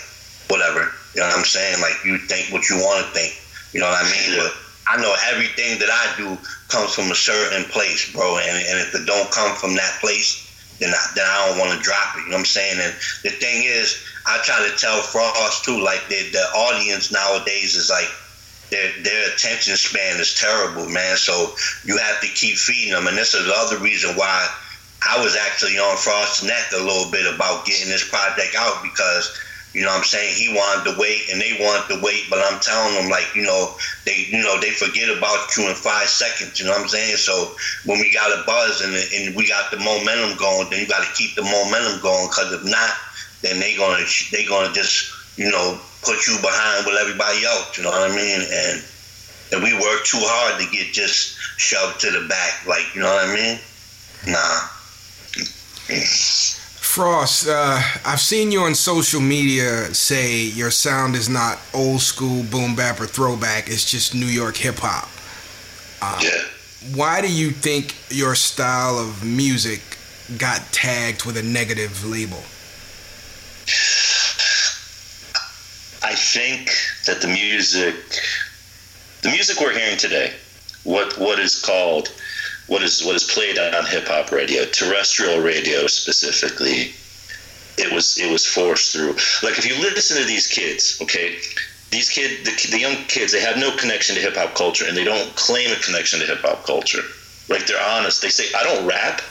whatever. 0.50 0.90
You 1.14 1.22
know 1.22 1.30
what 1.30 1.38
I'm 1.38 1.46
saying? 1.46 1.78
Like, 1.78 1.94
you 2.02 2.18
think 2.26 2.50
what 2.50 2.66
you 2.66 2.82
want 2.82 3.06
to 3.06 3.08
think. 3.14 3.38
You 3.70 3.78
know 3.78 3.86
what 3.86 4.02
I 4.02 4.10
mean? 4.10 4.34
But 4.34 4.50
I 4.90 4.98
know 4.98 5.14
everything 5.30 5.78
that 5.78 5.94
I 5.94 6.04
do 6.18 6.34
comes 6.74 6.90
from 6.90 7.14
a 7.14 7.14
certain 7.14 7.70
place, 7.70 8.10
bro. 8.10 8.42
And, 8.42 8.58
and 8.58 8.82
if 8.82 8.98
it 8.98 9.06
don't 9.06 9.30
come 9.30 9.54
from 9.54 9.78
that 9.78 9.94
place, 10.02 10.42
then 10.82 10.90
I, 10.90 11.02
then 11.14 11.22
I 11.22 11.46
don't 11.46 11.58
want 11.62 11.70
to 11.70 11.80
drop 11.86 12.18
it. 12.18 12.26
You 12.26 12.34
know 12.34 12.42
what 12.42 12.50
I'm 12.50 12.50
saying? 12.50 12.82
And 12.82 12.92
the 13.22 13.30
thing 13.30 13.62
is, 13.62 14.02
I 14.26 14.40
try 14.42 14.66
to 14.68 14.76
tell 14.76 15.00
Frost 15.02 15.64
too, 15.64 15.82
like 15.82 16.08
the, 16.08 16.30
the 16.32 16.44
audience 16.56 17.12
nowadays 17.12 17.76
is 17.76 17.90
like, 17.90 18.08
their, 18.70 18.90
their 19.02 19.32
attention 19.32 19.76
span 19.76 20.18
is 20.18 20.34
terrible, 20.34 20.88
man. 20.88 21.16
So 21.16 21.54
you 21.84 21.96
have 21.98 22.20
to 22.20 22.26
keep 22.28 22.56
feeding 22.56 22.94
them. 22.94 23.06
And 23.06 23.16
this 23.16 23.34
is 23.34 23.46
the 23.46 23.54
other 23.54 23.78
reason 23.78 24.16
why 24.16 24.48
I 25.08 25.22
was 25.22 25.36
actually 25.36 25.78
on 25.78 25.96
Frost's 25.96 26.42
neck 26.42 26.72
a 26.72 26.82
little 26.82 27.10
bit 27.12 27.32
about 27.32 27.66
getting 27.66 27.88
this 27.88 28.08
project 28.08 28.56
out 28.58 28.82
because, 28.82 29.30
you 29.74 29.82
know 29.82 29.88
what 29.88 29.98
I'm 29.98 30.04
saying, 30.04 30.34
he 30.34 30.48
wanted 30.48 30.90
to 30.90 30.98
wait 30.98 31.28
and 31.30 31.40
they 31.40 31.58
wanted 31.60 31.94
to 31.94 32.02
wait, 32.02 32.24
but 32.30 32.40
I'm 32.40 32.58
telling 32.60 32.94
them 32.94 33.10
like, 33.10 33.28
you 33.34 33.42
know, 33.42 33.76
they 34.06 34.26
you 34.30 34.42
know, 34.42 34.58
they 34.58 34.70
forget 34.70 35.14
about 35.14 35.54
you 35.56 35.68
in 35.68 35.74
five 35.74 36.08
seconds, 36.08 36.58
you 36.58 36.64
know 36.64 36.72
what 36.72 36.82
I'm 36.82 36.88
saying? 36.88 37.16
So 37.16 37.54
when 37.84 38.00
we 38.00 38.10
got 38.12 38.32
a 38.32 38.42
buzz 38.46 38.80
and, 38.80 38.94
and 38.94 39.36
we 39.36 39.46
got 39.46 39.70
the 39.70 39.78
momentum 39.78 40.38
going, 40.38 40.70
then 40.70 40.80
you 40.80 40.88
got 40.88 41.04
to 41.04 41.12
keep 41.14 41.36
the 41.36 41.42
momentum 41.42 42.00
going 42.00 42.28
because 42.28 42.52
if 42.52 42.64
not, 42.64 42.90
then 43.44 43.60
they 43.60 43.76
gonna 43.76 44.04
they 44.32 44.44
gonna 44.46 44.72
just 44.72 45.12
you 45.36 45.50
know 45.50 45.78
put 46.02 46.26
you 46.26 46.36
behind 46.40 46.86
with 46.86 46.96
everybody 46.96 47.44
else. 47.44 47.76
You 47.76 47.84
know 47.84 47.90
what 47.90 48.10
I 48.10 48.14
mean? 48.14 48.40
And 48.40 48.82
and 49.52 49.62
we 49.62 49.74
work 49.74 50.04
too 50.04 50.20
hard 50.20 50.60
to 50.60 50.70
get 50.70 50.92
just 50.92 51.36
shoved 51.58 52.00
to 52.00 52.10
the 52.10 52.26
back. 52.26 52.66
Like 52.66 52.94
you 52.94 53.02
know 53.02 53.12
what 53.12 53.28
I 53.28 53.34
mean? 53.34 53.58
Nah. 54.26 54.68
Frost, 56.80 57.48
uh, 57.48 57.80
I've 58.06 58.20
seen 58.20 58.52
you 58.52 58.60
on 58.60 58.74
social 58.74 59.20
media 59.20 59.92
say 59.92 60.44
your 60.44 60.70
sound 60.70 61.16
is 61.16 61.28
not 61.28 61.58
old 61.74 62.00
school 62.00 62.44
boom 62.44 62.76
bap 62.76 63.00
or 63.00 63.06
throwback. 63.06 63.68
It's 63.68 63.90
just 63.90 64.14
New 64.14 64.26
York 64.26 64.56
hip 64.56 64.76
hop. 64.78 65.08
Uh, 66.00 66.20
yeah. 66.22 66.96
Why 66.96 67.20
do 67.20 67.32
you 67.32 67.50
think 67.50 67.96
your 68.10 68.34
style 68.34 68.98
of 68.98 69.24
music 69.24 69.80
got 70.38 70.60
tagged 70.72 71.24
with 71.24 71.36
a 71.36 71.42
negative 71.42 72.04
label? 72.06 72.42
I 76.02 76.14
think 76.14 76.70
that 77.06 77.20
the 77.22 77.28
music, 77.28 77.94
the 79.22 79.30
music 79.30 79.60
we're 79.60 79.72
hearing 79.72 79.96
today, 79.96 80.34
what 80.84 81.16
what 81.18 81.38
is 81.38 81.60
called, 81.60 82.08
what 82.66 82.82
is 82.82 83.02
what 83.02 83.16
is 83.16 83.24
played 83.24 83.58
on 83.58 83.86
hip 83.86 84.06
hop 84.08 84.30
radio, 84.30 84.64
terrestrial 84.66 85.40
radio 85.40 85.86
specifically, 85.86 86.94
it 87.78 87.92
was 87.92 88.18
it 88.18 88.30
was 88.30 88.46
forced 88.46 88.92
through. 88.92 89.14
Like 89.42 89.58
if 89.58 89.66
you 89.66 89.74
listen 89.80 90.18
to 90.18 90.24
these 90.24 90.46
kids, 90.46 90.98
okay, 91.02 91.38
these 91.90 92.10
kid 92.10 92.44
the, 92.44 92.68
the 92.70 92.78
young 92.78 92.96
kids, 93.06 93.32
they 93.32 93.40
have 93.40 93.56
no 93.56 93.74
connection 93.76 94.14
to 94.16 94.20
hip 94.20 94.36
hop 94.36 94.54
culture, 94.54 94.84
and 94.86 94.96
they 94.96 95.04
don't 95.04 95.34
claim 95.36 95.72
a 95.72 95.80
connection 95.80 96.20
to 96.20 96.26
hip 96.26 96.42
hop 96.42 96.64
culture. 96.66 97.02
Like 97.48 97.66
they're 97.66 97.82
honest. 97.82 98.20
They 98.20 98.28
say, 98.28 98.52
"I 98.54 98.62
don't 98.62 98.86
rap." 98.86 99.22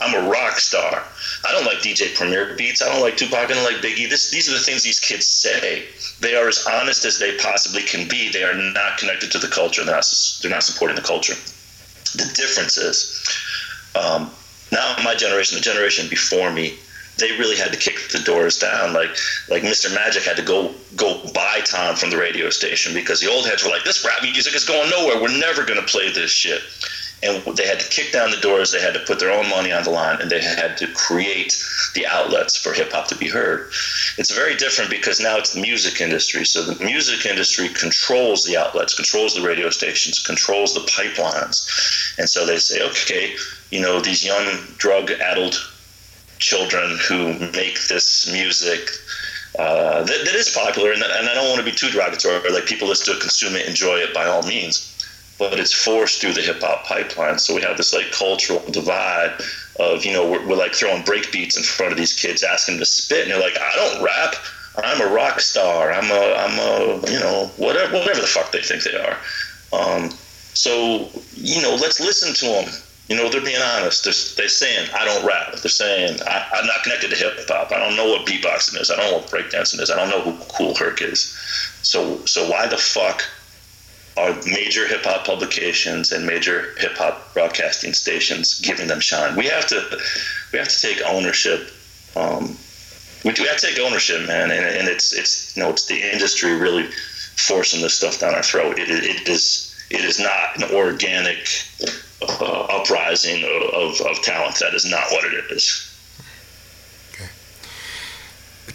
I'm 0.00 0.14
a 0.14 0.30
rock 0.30 0.58
star. 0.58 1.04
I 1.46 1.52
don't 1.52 1.64
like 1.64 1.78
DJ 1.78 2.14
Premier 2.16 2.54
beats. 2.56 2.82
I 2.82 2.90
don't 2.90 3.02
like 3.02 3.16
Tupac. 3.16 3.50
I 3.50 3.54
don't 3.54 3.64
like 3.64 3.82
Biggie. 3.82 4.08
This, 4.08 4.30
these 4.30 4.48
are 4.48 4.52
the 4.52 4.64
things 4.64 4.82
these 4.82 5.00
kids 5.00 5.26
say. 5.26 5.84
They 6.20 6.34
are 6.36 6.48
as 6.48 6.66
honest 6.66 7.04
as 7.04 7.18
they 7.18 7.36
possibly 7.36 7.82
can 7.82 8.08
be. 8.08 8.30
They 8.30 8.42
are 8.42 8.54
not 8.54 8.98
connected 8.98 9.30
to 9.32 9.38
the 9.38 9.48
culture. 9.48 9.84
They're 9.84 9.94
not, 9.94 10.38
they're 10.42 10.50
not 10.50 10.62
supporting 10.62 10.96
the 10.96 11.02
culture. 11.02 11.34
The 12.16 12.32
difference 12.34 12.76
is 12.76 13.20
um, 13.94 14.30
now 14.72 14.96
my 15.04 15.14
generation, 15.14 15.56
the 15.56 15.62
generation 15.62 16.08
before 16.08 16.50
me, 16.50 16.78
they 17.18 17.32
really 17.32 17.56
had 17.56 17.72
to 17.72 17.78
kick 17.78 18.08
the 18.10 18.18
doors 18.20 18.58
down. 18.58 18.92
Like 18.92 19.10
like 19.48 19.62
Mr. 19.62 19.94
Magic 19.94 20.22
had 20.22 20.36
to 20.36 20.42
go 20.42 20.74
go 20.96 21.22
buy 21.34 21.60
time 21.64 21.94
from 21.94 22.10
the 22.10 22.16
radio 22.16 22.50
station 22.50 22.94
because 22.94 23.20
the 23.20 23.30
old 23.30 23.46
heads 23.46 23.64
were 23.64 23.70
like, 23.70 23.84
this 23.84 24.04
rap 24.04 24.22
music 24.22 24.54
is 24.54 24.64
going 24.64 24.88
nowhere. 24.90 25.20
We're 25.20 25.38
never 25.38 25.64
gonna 25.64 25.82
play 25.82 26.10
this 26.10 26.30
shit. 26.30 26.62
And 27.22 27.44
they 27.56 27.66
had 27.66 27.80
to 27.80 27.88
kick 27.88 28.12
down 28.12 28.30
the 28.30 28.38
doors. 28.38 28.72
They 28.72 28.80
had 28.80 28.94
to 28.94 29.00
put 29.00 29.18
their 29.18 29.30
own 29.30 29.48
money 29.50 29.72
on 29.72 29.84
the 29.84 29.90
line, 29.90 30.20
and 30.22 30.30
they 30.30 30.40
had 30.40 30.78
to 30.78 30.86
create 30.94 31.62
the 31.94 32.06
outlets 32.06 32.56
for 32.56 32.72
hip 32.72 32.92
hop 32.92 33.08
to 33.08 33.16
be 33.16 33.28
heard. 33.28 33.70
It's 34.16 34.34
very 34.34 34.56
different 34.56 34.90
because 34.90 35.20
now 35.20 35.36
it's 35.36 35.52
the 35.52 35.60
music 35.60 36.00
industry. 36.00 36.46
So 36.46 36.62
the 36.62 36.82
music 36.82 37.26
industry 37.26 37.68
controls 37.68 38.44
the 38.44 38.56
outlets, 38.56 38.94
controls 38.94 39.34
the 39.34 39.46
radio 39.46 39.68
stations, 39.70 40.24
controls 40.24 40.72
the 40.72 40.80
pipelines. 40.80 42.16
And 42.18 42.28
so 42.28 42.46
they 42.46 42.58
say, 42.58 42.80
okay, 42.88 43.34
you 43.70 43.80
know, 43.80 44.00
these 44.00 44.24
young 44.24 44.46
drug-addled 44.78 45.56
children 46.38 46.98
who 47.06 47.34
make 47.52 47.86
this 47.88 48.32
music 48.32 48.88
uh, 49.58 50.04
that, 50.04 50.24
that 50.24 50.34
is 50.34 50.48
popular, 50.48 50.92
and, 50.92 51.02
and 51.02 51.28
I 51.28 51.34
don't 51.34 51.48
want 51.48 51.58
to 51.58 51.64
be 51.64 51.76
too 51.76 51.90
derogatory. 51.90 52.50
Like 52.50 52.66
people 52.66 52.88
listen 52.88 53.14
it, 53.14 53.20
consume 53.20 53.56
it, 53.56 53.66
enjoy 53.66 53.96
it 53.96 54.14
by 54.14 54.26
all 54.26 54.42
means, 54.42 54.89
but 55.40 55.58
it's 55.58 55.72
forced 55.72 56.20
through 56.20 56.34
the 56.34 56.42
hip 56.42 56.60
hop 56.60 56.84
pipeline. 56.84 57.38
So 57.38 57.54
we 57.54 57.62
have 57.62 57.76
this 57.76 57.92
like 57.92 58.12
cultural 58.12 58.62
divide 58.70 59.32
of 59.80 60.04
you 60.04 60.12
know 60.12 60.30
we're, 60.30 60.46
we're 60.46 60.56
like 60.56 60.74
throwing 60.74 61.02
break 61.02 61.32
beats 61.32 61.56
in 61.56 61.64
front 61.64 61.90
of 61.90 61.98
these 61.98 62.12
kids, 62.12 62.44
asking 62.44 62.76
them 62.76 62.80
to 62.80 62.86
spit, 62.86 63.22
and 63.22 63.32
they're 63.32 63.40
like, 63.40 63.58
I 63.58 63.74
don't 63.74 64.04
rap. 64.04 64.36
I'm 64.84 65.00
a 65.00 65.12
rock 65.12 65.40
star. 65.40 65.90
I'm 65.90 66.10
a 66.10 66.34
I'm 66.36 66.58
a 66.58 67.10
you 67.10 67.18
know 67.18 67.50
whatever 67.56 67.94
whatever 67.94 68.20
the 68.20 68.28
fuck 68.28 68.52
they 68.52 68.62
think 68.62 68.84
they 68.84 68.94
are. 68.94 69.16
Um, 69.72 70.10
so 70.52 71.08
you 71.34 71.60
know 71.62 71.74
let's 71.74 71.98
listen 71.98 72.34
to 72.34 72.46
them 72.46 72.74
you 73.10 73.16
know, 73.16 73.28
they're 73.28 73.40
being 73.40 73.60
honest. 73.60 74.04
They're, 74.04 74.36
they're 74.36 74.48
saying, 74.48 74.88
I 74.94 75.04
don't 75.04 75.26
rap. 75.26 75.56
They're 75.56 75.68
saying, 75.68 76.20
I, 76.28 76.46
am 76.60 76.66
not 76.66 76.84
connected 76.84 77.10
to 77.10 77.16
hip 77.16 77.40
hop. 77.48 77.72
I 77.72 77.78
don't 77.80 77.96
know 77.96 78.08
what 78.08 78.24
beatboxing 78.24 78.80
is. 78.80 78.88
I 78.88 78.94
don't 78.94 79.10
know 79.10 79.18
what 79.18 79.26
breakdancing 79.26 79.80
is. 79.80 79.90
I 79.90 79.96
don't 79.96 80.10
know 80.10 80.30
who 80.30 80.44
Kool 80.44 80.76
Herc 80.76 81.02
is. 81.02 81.34
So, 81.82 82.24
so 82.26 82.48
why 82.48 82.68
the 82.68 82.78
fuck 82.78 83.24
are 84.20 84.34
major 84.46 84.86
hip 84.86 85.04
hop 85.04 85.24
publications 85.24 86.12
and 86.12 86.26
major 86.26 86.74
hip 86.78 86.96
hop 86.96 87.32
broadcasting 87.34 87.92
stations 87.92 88.60
giving 88.60 88.86
them 88.86 89.00
shine? 89.00 89.36
We 89.36 89.46
have 89.46 89.66
to, 89.68 89.98
we 90.52 90.58
have 90.58 90.68
to 90.68 90.80
take 90.80 91.00
ownership. 91.06 91.70
Um, 92.16 92.56
we, 93.24 93.32
do, 93.32 93.44
have 93.44 93.58
to 93.58 93.66
take 93.66 93.78
ownership, 93.78 94.26
man. 94.26 94.50
And, 94.50 94.64
and 94.64 94.88
it's, 94.88 95.12
it's, 95.12 95.56
you 95.56 95.62
know, 95.62 95.70
it's 95.70 95.86
the 95.86 96.00
industry 96.12 96.54
really 96.54 96.90
forcing 97.36 97.80
this 97.80 97.94
stuff 97.94 98.18
down 98.18 98.34
our 98.34 98.42
throat. 98.42 98.78
It, 98.78 98.90
it 98.90 99.28
is, 99.28 99.74
it 99.90 100.04
is 100.04 100.20
not 100.20 100.56
an 100.56 100.74
organic 100.74 101.48
uh, 102.22 102.60
uprising 102.62 103.44
of, 103.74 104.00
of 104.06 104.22
talent. 104.22 104.58
That 104.58 104.74
is 104.74 104.84
not 104.84 105.04
what 105.10 105.24
it 105.24 105.50
is. 105.50 105.89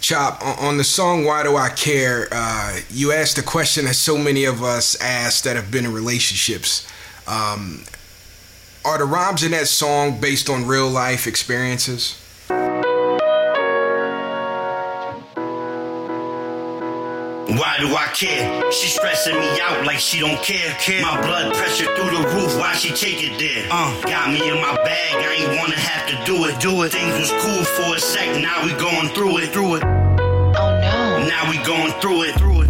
Chop, 0.00 0.42
on 0.44 0.76
the 0.76 0.84
song 0.84 1.24
Why 1.24 1.42
Do 1.42 1.56
I 1.56 1.70
Care, 1.70 2.28
uh, 2.30 2.80
you 2.90 3.12
asked 3.12 3.38
a 3.38 3.42
question 3.42 3.86
that 3.86 3.94
so 3.94 4.18
many 4.18 4.44
of 4.44 4.62
us 4.62 5.00
ask 5.00 5.44
that 5.44 5.56
have 5.56 5.70
been 5.70 5.84
in 5.84 5.92
relationships. 5.92 6.86
Um, 7.26 7.84
are 8.84 8.98
the 8.98 9.04
rhymes 9.04 9.42
in 9.42 9.50
that 9.52 9.68
song 9.68 10.20
based 10.20 10.48
on 10.48 10.66
real 10.66 10.88
life 10.88 11.26
experiences? 11.26 12.20
Why 17.48 17.76
do 17.78 17.94
I 17.94 18.08
care? 18.12 18.72
She 18.72 18.88
stressing 18.88 19.38
me 19.38 19.60
out 19.60 19.86
like 19.86 19.98
she 19.98 20.18
don't 20.18 20.42
care. 20.42 20.74
care. 20.80 21.00
My 21.02 21.20
blood 21.22 21.54
pressure 21.54 21.86
through 21.94 22.10
the 22.10 22.28
roof. 22.34 22.58
Why 22.58 22.74
she 22.74 22.92
take 22.92 23.22
it 23.22 23.38
there? 23.38 23.68
Uh, 23.70 24.00
got 24.02 24.32
me 24.32 24.50
in 24.50 24.60
my 24.60 24.74
bag. 24.82 25.14
I 25.14 25.34
ain't 25.34 25.56
wanna 25.60 25.76
have 25.78 26.08
to 26.08 26.24
do 26.24 26.44
it. 26.46 26.58
Do 26.58 26.82
it. 26.82 26.90
Things 26.90 27.14
was 27.18 27.30
cool 27.42 27.64
for 27.64 27.96
a 27.96 28.00
sec. 28.00 28.42
Now 28.42 28.64
we 28.64 28.72
going 28.72 29.10
through 29.10 29.38
it. 29.38 29.52
Through 29.52 29.76
it. 29.76 29.84
Oh 29.84 30.78
no. 30.80 31.26
Now 31.28 31.48
we 31.48 31.58
going 31.64 31.92
through 32.00 32.24
it. 32.24 32.34
Through 32.34 32.62
it. 32.62 32.65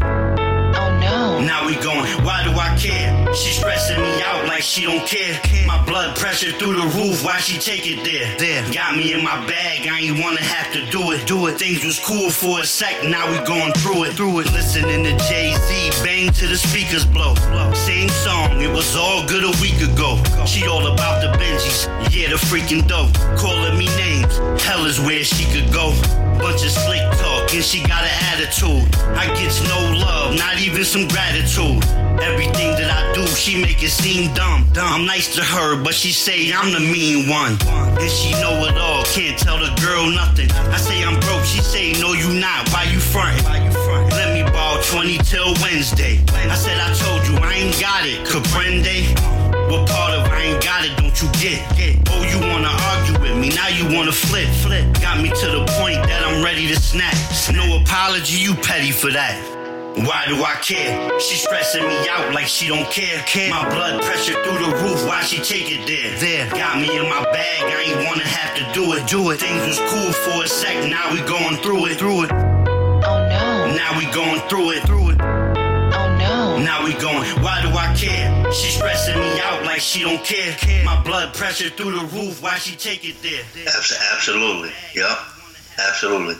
No. 1.46 1.56
Now 1.56 1.66
we 1.66 1.74
going. 1.76 2.04
Why 2.22 2.44
do 2.44 2.50
I 2.50 2.76
care? 2.76 3.34
She 3.34 3.50
stressing 3.50 3.98
me 3.98 4.22
out 4.22 4.46
like 4.46 4.62
she 4.62 4.82
don't 4.82 5.06
care. 5.06 5.40
My 5.66 5.82
blood 5.86 6.14
pressure 6.14 6.52
through 6.52 6.74
the 6.74 6.86
roof. 6.98 7.24
Why 7.24 7.38
she 7.38 7.58
take 7.58 7.86
it 7.86 8.04
there? 8.04 8.36
There. 8.36 8.72
Got 8.74 8.96
me 8.96 9.14
in 9.14 9.24
my 9.24 9.46
bag. 9.46 9.88
I 9.88 10.00
ain't 10.00 10.22
wanna 10.22 10.42
have 10.42 10.70
to 10.74 10.84
do 10.90 11.12
it. 11.12 11.26
Do 11.26 11.46
it. 11.46 11.58
Things 11.58 11.82
was 11.82 11.98
cool 12.04 12.30
for 12.30 12.60
a 12.60 12.66
sec. 12.66 13.04
Now 13.04 13.30
we 13.30 13.38
going 13.46 13.72
through 13.72 14.04
it. 14.04 14.12
Through 14.12 14.40
it. 14.40 14.52
Listening 14.52 15.04
to 15.04 15.16
Jay 15.28 15.54
Z. 15.54 16.04
Bang 16.04 16.30
to 16.32 16.46
the 16.46 16.56
speakers 16.56 17.06
blow. 17.06 17.34
Same 17.72 18.10
song. 18.10 18.60
It 18.60 18.70
was 18.70 18.94
all 18.94 19.26
good 19.26 19.44
a 19.44 19.54
week 19.62 19.80
ago. 19.80 20.20
She 20.44 20.66
all 20.66 20.86
about 20.92 21.22
the 21.22 21.32
Benjis. 21.38 21.88
Yeah, 22.12 22.28
the 22.28 22.36
freaking 22.36 22.86
dope. 22.86 23.14
Calling 23.38 23.78
me 23.78 23.86
names. 23.96 24.36
Hell 24.62 24.84
is 24.84 25.00
where 25.00 25.24
she 25.24 25.44
could 25.54 25.72
go. 25.72 25.94
Bunch 26.38 26.64
of 26.64 26.70
slick 26.70 27.02
talk 27.18 27.52
and 27.54 27.64
she 27.64 27.80
got 27.80 28.04
an 28.04 28.16
attitude. 28.32 28.84
I 29.16 29.26
gets 29.38 29.62
no 29.68 29.78
love, 29.98 30.36
not 30.36 30.60
even 30.60 30.84
some 30.84 31.08
gratitude. 31.08 31.82
Everything 32.20 32.72
that 32.76 32.90
I 32.90 33.12
do, 33.14 33.26
she 33.26 33.60
make 33.60 33.82
it 33.82 33.90
seem 33.90 34.32
dumb. 34.34 34.66
I'm 34.76 35.06
nice 35.06 35.34
to 35.36 35.42
her, 35.44 35.82
but 35.82 35.94
she 35.94 36.12
say 36.12 36.52
I'm 36.52 36.72
the 36.72 36.80
mean 36.80 37.28
one. 37.28 37.56
And 38.00 38.10
she 38.10 38.32
know 38.40 38.64
it 38.68 38.76
all, 38.76 39.04
can't 39.04 39.38
tell 39.38 39.58
the 39.58 39.72
girl 39.80 40.06
nothing. 40.10 40.50
I 40.72 40.76
say 40.76 41.04
I'm 41.04 41.18
broke, 41.20 41.44
she 41.44 41.60
say 41.60 41.92
no 42.00 42.12
you 42.12 42.32
not. 42.40 42.68
Why 42.70 42.84
you 42.84 43.00
front? 43.00 43.42
Let 44.10 44.34
me 44.34 44.42
borrow 44.50 44.80
20 44.82 45.18
till 45.18 45.54
Wednesday. 45.62 46.20
I 46.28 46.54
said 46.54 46.78
I 46.80 46.92
told 46.94 47.26
you 47.28 47.36
I 47.44 47.54
ain't 47.54 47.80
got 47.80 48.06
it. 48.06 48.26
Comprende? 48.26 49.35
What 49.68 49.88
part 49.88 50.14
of 50.14 50.30
I 50.30 50.42
ain't 50.42 50.62
got 50.62 50.84
it 50.84 50.96
don't 50.96 51.16
you 51.20 51.28
get? 51.42 51.58
Oh, 52.10 52.22
you 52.22 52.38
wanna 52.38 52.70
argue 52.70 53.18
with 53.20 53.36
me, 53.36 53.48
now 53.50 53.68
you 53.68 53.84
wanna 53.96 54.12
flip. 54.12 54.48
Flip. 54.62 54.86
Got 55.00 55.20
me 55.20 55.30
to 55.30 55.46
the 55.46 55.64
point 55.78 55.98
that 56.06 56.22
I'm 56.24 56.44
ready 56.44 56.68
to 56.68 56.76
snap. 56.76 57.14
No 57.52 57.78
apology, 57.80 58.38
you 58.38 58.54
petty 58.54 58.92
for 58.92 59.10
that. 59.10 59.56
Why 59.96 60.26
do 60.28 60.36
I 60.44 60.54
care? 60.62 61.18
She 61.18 61.36
stressing 61.36 61.82
me 61.82 62.08
out 62.08 62.34
like 62.34 62.46
she 62.46 62.68
don't 62.68 62.88
care. 62.92 63.22
care. 63.22 63.50
My 63.50 63.66
blood 63.70 64.02
pressure 64.02 64.34
through 64.44 64.58
the 64.58 64.76
roof. 64.84 65.04
Why 65.06 65.22
she 65.22 65.38
take 65.38 65.72
it 65.72 65.86
there? 65.86 66.14
There. 66.20 66.50
Got 66.50 66.80
me 66.80 66.96
in 66.96 67.08
my 67.08 67.24
bag. 67.32 67.62
I 67.64 67.82
ain't 67.90 68.06
wanna 68.06 68.22
have 68.22 68.56
to 68.58 68.72
do 68.74 68.92
it. 68.92 69.08
Do 69.08 69.30
it. 69.30 69.40
Things 69.40 69.66
was 69.66 69.80
cool 69.90 70.12
for 70.12 70.44
a 70.44 70.48
sec. 70.48 70.88
Now 70.90 71.12
we 71.12 71.22
going 71.22 71.56
through 71.62 71.86
it. 71.86 71.98
Through 71.98 72.24
it. 72.24 72.30
Oh 72.30 73.26
no. 73.28 73.74
Now 73.74 73.98
we 73.98 74.04
going 74.12 74.40
through 74.48 74.72
it. 74.72 74.82
Through 74.84 74.95
we 76.86 76.94
going. 76.94 77.26
Why 77.42 77.60
do 77.62 77.68
I 77.74 77.92
care? 77.98 78.30
She 78.52 78.70
stressing 78.70 79.18
me 79.18 79.40
out 79.40 79.64
like 79.64 79.80
she 79.80 80.02
don't 80.02 80.22
care. 80.22 80.54
My 80.84 81.02
blood 81.02 81.34
pressure 81.34 81.68
through 81.70 81.98
the 81.98 82.06
roof. 82.14 82.40
Why 82.40 82.58
she 82.58 82.76
take 82.76 83.02
it 83.02 83.20
there? 83.22 83.42
Absolutely. 84.14 84.70
Yep. 84.94 85.18
Absolutely. 85.82 86.36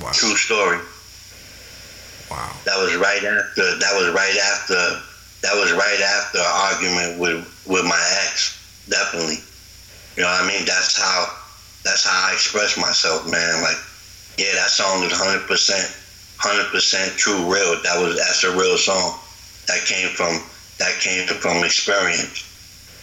Wow. 0.00 0.12
True 0.12 0.34
story. 0.36 0.80
Wow. 2.30 2.56
That 2.64 2.80
was 2.80 2.96
right 2.96 3.22
after. 3.22 3.76
That 3.76 3.92
was 4.00 4.08
right 4.16 4.36
after. 4.48 4.80
That 5.44 5.54
was 5.60 5.72
right 5.72 6.00
after 6.00 6.38
an 6.38 6.54
argument 6.72 7.20
with 7.20 7.44
with 7.68 7.84
my 7.84 8.00
ex. 8.24 8.56
Definitely. 8.88 9.44
You 10.16 10.22
know 10.22 10.30
what 10.30 10.42
I 10.42 10.48
mean? 10.48 10.64
That's 10.64 10.96
how. 10.96 11.36
That's 11.84 12.04
how 12.04 12.28
I 12.28 12.32
express 12.32 12.76
myself, 12.76 13.24
man. 13.30 13.62
Like, 13.62 13.76
yeah, 14.36 14.52
that 14.52 14.68
song 14.68 15.02
is 15.02 15.12
hundred 15.16 15.46
percent, 15.48 15.88
hundred 16.36 16.70
percent 16.70 17.16
true, 17.16 17.40
real. 17.50 17.80
That 17.82 17.96
was 18.00 18.16
that's 18.16 18.44
a 18.44 18.52
real 18.56 18.76
song. 18.76 19.18
That 19.70 19.86
came 19.86 20.08
from 20.08 20.42
that 20.78 20.98
came 20.98 21.28
from 21.28 21.62
experience. 21.62 22.42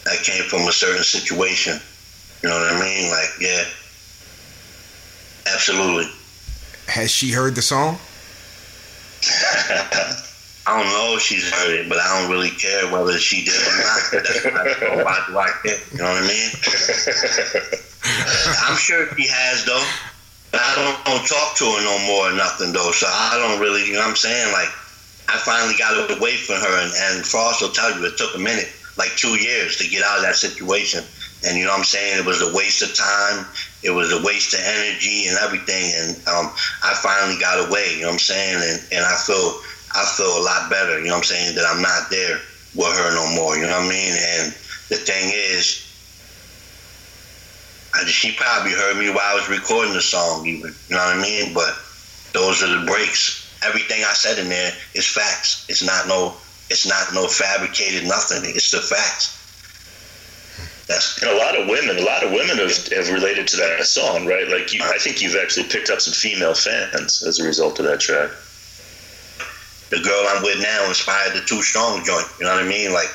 That 0.04 0.22
came 0.22 0.44
from 0.44 0.68
a 0.68 0.72
certain 0.72 1.02
situation. 1.02 1.80
You 2.42 2.50
know 2.50 2.56
what 2.56 2.74
I 2.74 2.78
mean? 2.78 3.10
Like, 3.10 3.30
yeah, 3.40 3.64
absolutely. 5.46 6.12
Has 6.86 7.10
she 7.10 7.32
heard 7.32 7.54
the 7.54 7.62
song? 7.62 7.96
I 10.68 10.76
don't 10.76 10.92
know 10.92 11.16
if 11.16 11.22
she's 11.22 11.48
heard 11.50 11.72
it, 11.72 11.88
but 11.88 11.96
I 11.96 12.20
don't 12.20 12.28
really 12.30 12.50
care 12.50 12.86
whether 12.92 13.16
she 13.16 13.46
did 13.46 13.56
or 13.56 13.76
not. 13.80 14.10
That's 14.12 14.44
why, 14.44 14.76
why 15.02 15.24
do 15.26 15.38
I 15.38 15.48
care? 15.64 15.78
You 15.90 15.98
know 15.98 16.04
what 16.04 16.22
I 16.22 16.26
mean? 16.28 16.50
I'm 18.68 18.76
sure 18.76 19.08
she 19.16 19.26
has 19.26 19.64
though. 19.64 19.82
But 20.52 20.60
I 20.60 20.74
don't, 20.76 21.02
don't 21.06 21.26
talk 21.26 21.56
to 21.56 21.64
her 21.64 21.80
no 21.82 21.98
more 22.06 22.28
or 22.28 22.32
nothing 22.36 22.74
though. 22.74 22.92
So 22.92 23.06
I 23.08 23.38
don't 23.40 23.58
really, 23.58 23.86
you 23.86 23.94
know 23.94 24.00
what 24.00 24.10
I'm 24.10 24.16
saying? 24.16 24.52
Like, 24.52 24.68
I 25.28 25.36
finally 25.38 25.76
got 25.76 26.10
away 26.16 26.36
from 26.36 26.56
her, 26.56 26.74
and, 26.82 26.92
and 26.92 27.26
Frost 27.26 27.60
will 27.60 27.70
tell 27.70 27.92
you 27.92 28.04
it 28.06 28.16
took 28.16 28.34
a 28.34 28.38
minute, 28.38 28.68
like 28.96 29.14
two 29.16 29.36
years, 29.36 29.76
to 29.76 29.88
get 29.88 30.02
out 30.02 30.18
of 30.18 30.24
that 30.24 30.36
situation. 30.36 31.04
And 31.44 31.56
you 31.56 31.64
know 31.64 31.70
what 31.70 31.78
I'm 31.78 31.84
saying? 31.84 32.18
It 32.18 32.26
was 32.26 32.42
a 32.42 32.54
waste 32.56 32.82
of 32.82 32.96
time. 32.96 33.46
It 33.82 33.90
was 33.90 34.10
a 34.10 34.24
waste 34.24 34.54
of 34.54 34.60
energy 34.64 35.28
and 35.28 35.38
everything. 35.38 35.92
And 35.94 36.16
um, 36.26 36.50
I 36.82 36.94
finally 36.98 37.38
got 37.38 37.68
away. 37.68 37.94
You 37.94 38.02
know 38.02 38.06
what 38.08 38.12
I'm 38.14 38.26
saying? 38.26 38.56
And, 38.56 38.80
and 38.90 39.04
I 39.04 39.14
feel 39.14 39.60
I 39.94 40.04
feel 40.16 40.32
a 40.38 40.42
lot 40.42 40.70
better. 40.70 40.98
You 40.98 41.06
know 41.06 41.12
what 41.12 41.30
I'm 41.30 41.30
saying? 41.30 41.54
That 41.54 41.68
I'm 41.70 41.82
not 41.82 42.10
there 42.10 42.40
with 42.74 42.96
her 42.96 43.14
no 43.14 43.26
more. 43.36 43.56
You 43.56 43.66
know 43.66 43.78
what 43.78 43.86
I 43.86 43.88
mean? 43.88 44.12
And 44.18 44.52
the 44.90 44.96
thing 44.96 45.30
is, 45.32 45.84
I, 47.94 48.04
she 48.06 48.34
probably 48.34 48.72
heard 48.72 48.98
me 48.98 49.10
while 49.10 49.20
I 49.20 49.34
was 49.34 49.48
recording 49.48 49.94
the 49.94 50.02
song, 50.02 50.46
even. 50.46 50.74
You 50.88 50.96
know 50.96 51.04
what 51.04 51.16
I 51.16 51.22
mean? 51.22 51.54
But 51.54 51.70
those 52.34 52.62
are 52.62 52.80
the 52.80 52.86
breaks. 52.86 53.47
Everything 53.62 54.04
I 54.04 54.12
said 54.14 54.38
in 54.38 54.48
there 54.48 54.72
is 54.94 55.06
facts. 55.06 55.66
It's 55.68 55.82
not 55.82 56.06
no. 56.08 56.36
It's 56.70 56.86
not 56.86 57.14
no 57.14 57.26
fabricated 57.28 58.06
nothing. 58.06 58.42
It's 58.44 58.70
the 58.70 58.80
facts. 58.80 59.34
That's 60.86 61.20
And 61.22 61.30
a 61.30 61.36
lot 61.36 61.58
of 61.58 61.68
women, 61.68 61.98
a 61.98 62.02
lot 62.02 62.24
of 62.24 62.32
women 62.32 62.56
have, 62.58 62.88
have 62.88 63.10
related 63.12 63.46
to 63.48 63.56
that 63.58 63.84
song, 63.86 64.26
right? 64.26 64.48
Like, 64.48 64.72
you, 64.72 64.80
I 64.82 64.98
think 64.98 65.20
you've 65.20 65.36
actually 65.36 65.68
picked 65.68 65.90
up 65.90 66.00
some 66.00 66.14
female 66.14 66.54
fans 66.54 67.22
as 67.22 67.38
a 67.40 67.44
result 67.44 67.78
of 67.78 67.86
that 67.86 68.00
track. 68.00 68.30
the 69.90 70.00
girl 70.00 70.24
I'm 70.28 70.42
with 70.42 70.60
now 70.62 70.86
inspired 70.88 71.34
the 71.34 71.40
Too 71.40 71.62
Strong 71.62 72.04
joint. 72.04 72.26
You 72.40 72.46
know 72.46 72.54
what 72.54 72.64
I 72.64 72.68
mean? 72.68 72.92
Like, 72.92 73.08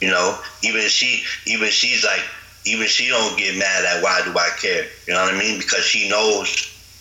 you 0.00 0.10
know, 0.10 0.38
even 0.62 0.82
she, 0.82 1.24
even 1.46 1.68
she's 1.70 2.04
like, 2.04 2.22
even 2.64 2.86
she 2.86 3.08
don't 3.08 3.36
get 3.38 3.56
mad 3.58 3.84
at 3.84 4.02
why 4.02 4.22
do 4.24 4.36
I 4.38 4.50
care? 4.60 4.86
You 5.06 5.14
know 5.14 5.22
what 5.22 5.34
I 5.34 5.38
mean? 5.38 5.58
Because 5.58 5.84
she 5.84 6.08
knows 6.08 6.48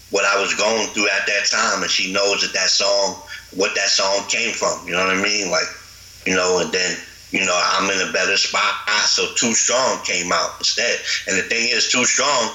what 0.09 0.25
I 0.25 0.39
was 0.39 0.53
going 0.55 0.87
through 0.89 1.09
at 1.09 1.27
that 1.27 1.47
time, 1.51 1.81
and 1.81 1.91
she 1.91 2.13
knows 2.13 2.41
that 2.41 2.53
that 2.53 2.69
song, 2.69 3.21
what 3.55 3.75
that 3.75 3.89
song 3.89 4.27
came 4.29 4.53
from. 4.53 4.87
You 4.87 4.93
know 4.93 5.05
what 5.05 5.17
I 5.17 5.21
mean? 5.21 5.51
Like, 5.51 5.67
you 6.25 6.35
know, 6.35 6.59
and 6.63 6.71
then 6.71 6.97
you 7.31 7.45
know 7.45 7.55
I'm 7.55 7.89
in 7.89 8.07
a 8.07 8.11
better 8.11 8.37
spot. 8.37 8.87
So 9.07 9.33
Too 9.35 9.53
Strong 9.55 10.03
came 10.03 10.31
out 10.31 10.51
instead. 10.59 10.99
And 11.27 11.37
the 11.37 11.49
thing 11.49 11.69
is, 11.71 11.91
Too 11.91 12.05
Strong, 12.05 12.53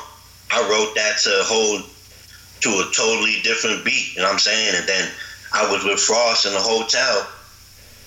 I 0.50 0.62
wrote 0.70 0.94
that 0.94 1.18
to 1.24 1.42
hold 1.42 1.90
to 2.60 2.68
a 2.68 2.90
totally 2.94 3.40
different 3.42 3.84
beat. 3.84 4.14
You 4.14 4.22
know 4.22 4.28
what 4.28 4.34
I'm 4.34 4.38
saying? 4.38 4.76
And 4.76 4.86
then 4.86 5.10
I 5.52 5.70
was 5.72 5.82
with 5.82 5.98
Frost 5.98 6.46
in 6.46 6.52
the 6.52 6.60
hotel. 6.60 7.26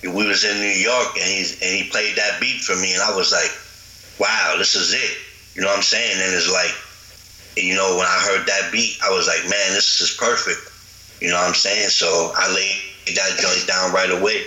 We 0.02 0.26
was 0.26 0.44
in 0.44 0.58
New 0.58 0.78
York, 0.80 1.18
and 1.20 1.28
he's 1.28 1.60
and 1.60 1.70
he 1.70 1.90
played 1.90 2.16
that 2.16 2.40
beat 2.40 2.62
for 2.62 2.76
me, 2.76 2.94
and 2.94 3.02
I 3.02 3.14
was 3.14 3.32
like, 3.32 3.50
"Wow, 4.18 4.54
this 4.56 4.74
is 4.74 4.94
it." 4.94 5.18
You 5.54 5.62
know 5.62 5.68
what 5.68 5.76
I'm 5.76 5.82
saying? 5.82 6.16
And 6.16 6.34
it's 6.34 6.50
like, 6.50 6.72
you 7.56 7.74
know, 7.74 7.96
when 7.96 8.06
I 8.06 8.20
heard 8.28 8.46
that 8.46 8.70
beat, 8.72 8.98
I 9.02 9.10
was 9.10 9.26
like, 9.26 9.42
"Man, 9.48 9.74
this 9.74 10.00
is 10.00 10.16
perfect." 10.18 10.60
You 11.20 11.30
know 11.30 11.36
what 11.36 11.48
I'm 11.48 11.54
saying? 11.54 11.88
So 11.88 12.32
I 12.36 12.52
laid 12.52 13.16
that 13.16 13.38
joint 13.38 13.66
down 13.66 13.92
right 13.92 14.10
away. 14.10 14.44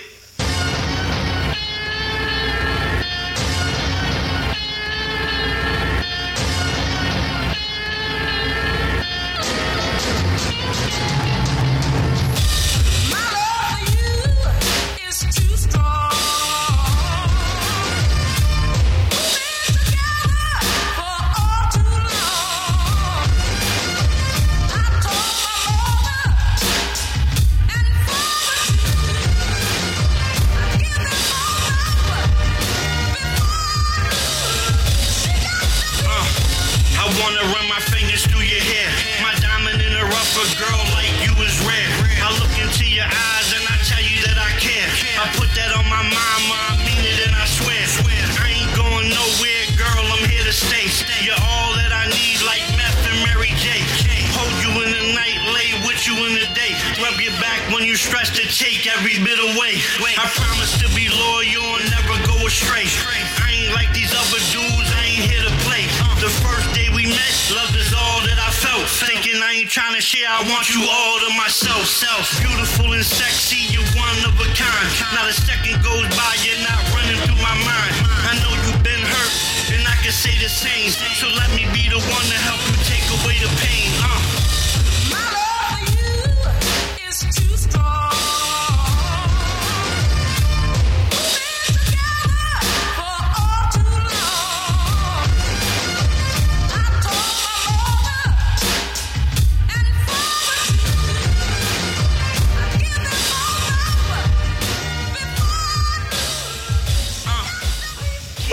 Stress 57.99 58.31
to 58.31 58.47
take 58.47 58.87
every 58.87 59.19
bit 59.19 59.35
away. 59.35 59.75
I 60.15 60.23
promise 60.31 60.79
to 60.79 60.87
be 60.95 61.11
loyal 61.11 61.83
and 61.83 61.87
never 61.91 62.15
go 62.23 62.47
astray. 62.47 62.87
I 62.87 63.51
ain't 63.51 63.75
like 63.75 63.91
these 63.91 64.15
other 64.15 64.39
dudes, 64.55 64.87
I 64.95 65.03
ain't 65.03 65.27
here 65.27 65.43
to 65.43 65.53
play. 65.67 65.83
The 66.23 66.31
first 66.39 66.71
day 66.71 66.87
we 66.95 67.11
met, 67.11 67.33
love 67.51 67.75
is 67.75 67.91
all 67.91 68.23
that 68.23 68.39
I 68.39 68.55
felt. 68.55 68.87
Thinking 69.03 69.43
I 69.43 69.59
ain't 69.59 69.67
trying 69.67 69.99
to 69.99 70.03
share, 70.03 70.31
I 70.31 70.47
want 70.47 70.71
you 70.71 70.79
all 70.87 71.15
to 71.27 71.29
myself. 71.35 71.83
Self, 71.83 72.39
beautiful 72.39 72.95
and 72.95 73.03
sexy, 73.03 73.67
you're 73.67 73.91
one 73.99 74.19
of 74.23 74.35
a 74.39 74.47
kind. 74.55 74.87
Not 75.11 75.27
a 75.27 75.35
second 75.35 75.83
goes 75.83 76.07
by, 76.15 76.31
you're 76.39 76.63
not 76.63 76.79
running 76.95 77.19
through 77.27 77.41
my 77.43 77.55
mind. 77.67 77.93
I 78.31 78.39
know 78.39 78.51
you've 78.63 78.79
been 78.79 79.03
hurt, 79.03 79.33
and 79.75 79.83
I 79.83 79.99
can 79.99 80.15
say 80.15 80.39
the 80.39 80.47
same. 80.47 80.95
So 81.19 81.27
let 81.35 81.51
me 81.51 81.67
be 81.75 81.91
the 81.91 81.99
one 81.99 82.25
to 82.31 82.39
help 82.47 82.63
you 82.63 82.79
take 82.87 83.03
away 83.19 83.43
the 83.43 83.51
pain. 83.59 83.78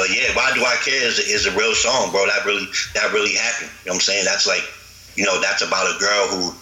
But 0.07 0.16
yeah, 0.16 0.37
why 0.37 0.53
do 0.55 0.64
I 0.64 0.77
care 0.85 1.03
is, 1.03 1.19
is 1.19 1.47
a 1.47 1.57
real 1.57 1.75
song, 1.75 2.12
bro. 2.12 2.27
That 2.27 2.45
really 2.45 2.66
that 2.95 3.12
really 3.12 3.35
happened. 3.35 3.71
You 3.83 3.90
know 3.90 3.92
what 3.92 3.95
I'm 3.95 4.01
saying? 4.03 4.25
That's 4.25 4.47
like, 4.47 4.62
you 5.16 5.25
know, 5.25 5.40
that's 5.40 5.62
about 5.62 5.95
a 5.95 5.99
girl 5.99 6.29
who, 6.29 6.55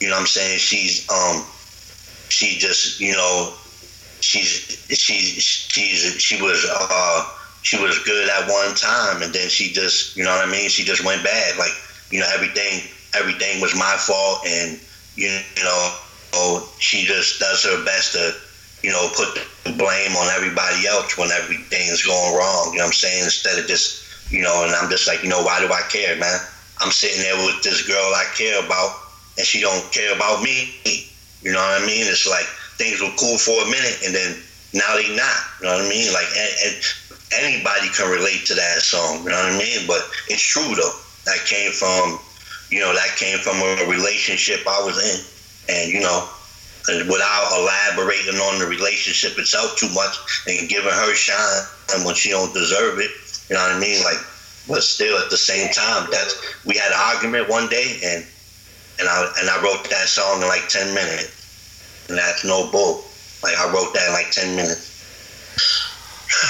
you 0.00 0.08
know 0.08 0.14
what 0.14 0.20
I'm 0.20 0.26
saying, 0.26 0.58
she's 0.58 1.10
um 1.10 1.44
she 2.28 2.58
just, 2.58 3.00
you 3.00 3.12
know, 3.12 3.54
she's 4.20 4.86
she's 4.90 5.42
she's 5.42 6.22
she 6.22 6.40
was 6.40 6.64
uh 6.70 7.28
she 7.62 7.76
was 7.82 7.98
good 8.04 8.28
at 8.28 8.48
one 8.48 8.76
time 8.76 9.22
and 9.22 9.34
then 9.34 9.48
she 9.48 9.72
just 9.72 10.16
you 10.16 10.22
know 10.22 10.30
what 10.30 10.46
I 10.46 10.50
mean? 10.50 10.68
She 10.68 10.84
just 10.84 11.04
went 11.04 11.24
bad. 11.24 11.58
Like, 11.58 11.72
you 12.12 12.20
know, 12.20 12.28
everything 12.32 12.82
everything 13.18 13.60
was 13.60 13.74
my 13.74 13.96
fault 13.98 14.46
and 14.46 14.78
you 15.16 15.40
know, 15.56 15.96
she 16.78 17.04
just 17.04 17.40
does 17.40 17.64
her 17.64 17.84
best 17.84 18.12
to 18.12 18.32
you 18.82 18.90
know, 18.90 19.08
put 19.16 19.28
blame 19.76 20.12
on 20.12 20.28
everybody 20.36 20.86
else 20.86 21.18
when 21.18 21.30
everything's 21.30 22.04
going 22.04 22.36
wrong. 22.36 22.70
You 22.72 22.78
know 22.78 22.84
what 22.84 22.94
I'm 22.94 23.02
saying? 23.02 23.24
Instead 23.24 23.58
of 23.58 23.66
just, 23.66 24.30
you 24.30 24.42
know, 24.42 24.64
and 24.64 24.74
I'm 24.74 24.90
just 24.90 25.08
like, 25.08 25.22
you 25.22 25.28
know, 25.28 25.42
why 25.42 25.60
do 25.60 25.72
I 25.72 25.82
care, 25.88 26.16
man? 26.16 26.38
I'm 26.78 26.92
sitting 26.92 27.22
there 27.22 27.36
with 27.46 27.62
this 27.62 27.86
girl 27.86 28.12
I 28.14 28.24
care 28.36 28.64
about, 28.64 28.96
and 29.38 29.46
she 29.46 29.60
don't 29.60 29.90
care 29.92 30.14
about 30.14 30.42
me. 30.42 30.76
You 31.42 31.52
know 31.52 31.58
what 31.58 31.82
I 31.82 31.86
mean? 31.86 32.06
It's 32.06 32.26
like 32.26 32.46
things 32.76 33.00
were 33.00 33.12
cool 33.18 33.38
for 33.38 33.56
a 33.62 33.70
minute, 33.70 33.98
and 34.04 34.14
then 34.14 34.36
now 34.74 34.96
they 34.96 35.08
not. 35.16 35.40
You 35.60 35.66
know 35.66 35.74
what 35.76 35.86
I 35.86 35.88
mean? 35.88 36.12
Like, 36.12 36.28
and, 36.36 36.52
and 36.66 36.74
anybody 37.32 37.88
can 37.90 38.10
relate 38.10 38.44
to 38.46 38.54
that 38.54 38.82
song. 38.82 39.24
You 39.24 39.30
know 39.30 39.40
what 39.40 39.54
I 39.54 39.58
mean? 39.58 39.86
But 39.86 40.04
it's 40.28 40.42
true 40.42 40.74
though. 40.74 40.96
That 41.24 41.42
came 41.46 41.72
from, 41.72 42.20
you 42.70 42.78
know, 42.78 42.94
that 42.94 43.16
came 43.16 43.38
from 43.38 43.56
a 43.56 43.90
relationship 43.90 44.62
I 44.68 44.84
was 44.84 44.98
in, 45.00 45.74
and 45.74 45.92
you 45.92 46.00
know, 46.00 46.28
without 46.88 47.48
elaborating 47.58 48.36
on 48.36 48.58
the 48.58 48.66
relationship 48.66 49.38
itself 49.38 49.76
too 49.76 49.88
much 49.92 50.16
and 50.46 50.68
giving 50.68 50.90
her 50.90 51.14
shine 51.14 51.62
and 51.94 52.04
when 52.04 52.14
she 52.14 52.30
don't 52.30 52.54
deserve 52.54 52.98
it. 52.98 53.10
You 53.48 53.56
know 53.56 53.62
what 53.62 53.76
I 53.76 53.80
mean? 53.80 54.02
Like, 54.04 54.18
but 54.68 54.82
still 54.82 55.18
at 55.18 55.30
the 55.30 55.36
same 55.36 55.72
time, 55.72 56.08
that's 56.10 56.64
we 56.64 56.76
had 56.76 56.90
an 56.90 56.98
argument 56.98 57.48
one 57.48 57.68
day 57.68 58.00
and 58.04 58.26
and 58.98 59.08
I 59.08 59.32
and 59.40 59.50
I 59.50 59.62
wrote 59.62 59.88
that 59.90 60.08
song 60.08 60.42
in 60.42 60.48
like 60.48 60.68
ten 60.68 60.94
minutes, 60.94 62.06
and 62.08 62.16
that's 62.18 62.44
no 62.44 62.70
bull. 62.70 63.04
Like 63.42 63.56
I 63.56 63.72
wrote 63.72 63.92
that 63.94 64.08
in 64.08 64.12
like 64.14 64.30
ten 64.30 64.56
minutes. 64.56 64.94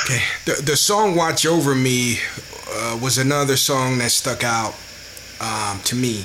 Okay. 0.05 0.23
The 0.45 0.63
the 0.63 0.77
song 0.77 1.17
"Watch 1.17 1.45
Over 1.45 1.75
Me" 1.75 2.19
uh, 2.73 2.99
was 3.03 3.19
another 3.19 3.57
song 3.57 3.99
that 3.99 4.11
stuck 4.11 4.45
out 4.45 4.75
um, 5.41 5.81
to 5.85 5.97
me. 5.97 6.25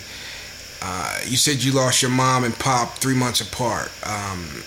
Uh, 0.81 1.19
you 1.25 1.37
said 1.37 1.63
you 1.63 1.71
lost 1.71 2.01
your 2.01 2.11
mom 2.11 2.43
and 2.43 2.57
pop 2.57 2.95
three 2.97 3.15
months 3.15 3.39
apart. 3.41 3.91
Um, 4.03 4.63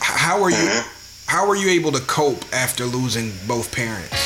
how 0.00 0.42
are 0.42 0.50
you? 0.50 0.56
Mhm. 0.56 0.84
How 1.26 1.46
were 1.46 1.56
you 1.56 1.68
able 1.70 1.92
to 1.92 2.00
cope 2.00 2.44
after 2.52 2.84
losing 2.86 3.32
both 3.46 3.70
parents? 3.72 4.16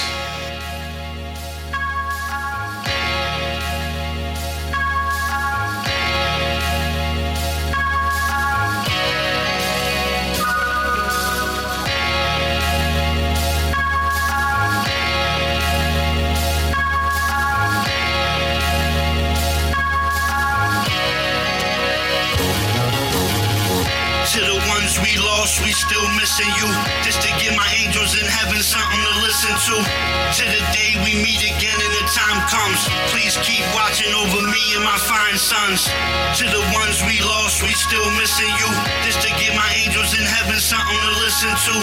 Missing 26.36 26.52
you. 26.60 26.68
Just 27.00 27.22
to 27.24 27.32
give 27.40 27.56
my 27.56 27.68
angels 27.80 28.12
in 28.12 28.26
heaven 28.28 28.60
something 28.60 29.00
to 29.00 29.14
listen 29.24 29.56
to. 29.56 29.74
To 29.80 30.44
the 30.44 30.60
day 30.76 30.92
we 31.00 31.16
meet 31.24 31.40
again 31.40 31.78
and 31.80 31.92
the 31.96 32.04
time 32.12 32.44
comes. 32.52 32.84
Please 33.08 33.40
keep 33.40 33.64
watching 33.72 34.12
over 34.12 34.44
me 34.44 34.60
and 34.76 34.84
my 34.84 35.00
fine 35.00 35.38
sons. 35.40 35.88
To 36.36 36.44
the 36.44 36.60
ones 36.76 37.00
we 37.08 37.24
lost, 37.24 37.64
we 37.64 37.72
still 37.72 38.04
missing 38.20 38.52
you. 38.60 38.68
Just 39.08 39.24
to 39.24 39.32
give 39.40 39.56
my 39.56 39.70
angels 39.80 40.12
in 40.12 40.24
heaven 40.28 40.60
something 40.60 41.00
to 41.08 41.12
listen 41.24 41.52
to. 41.56 41.74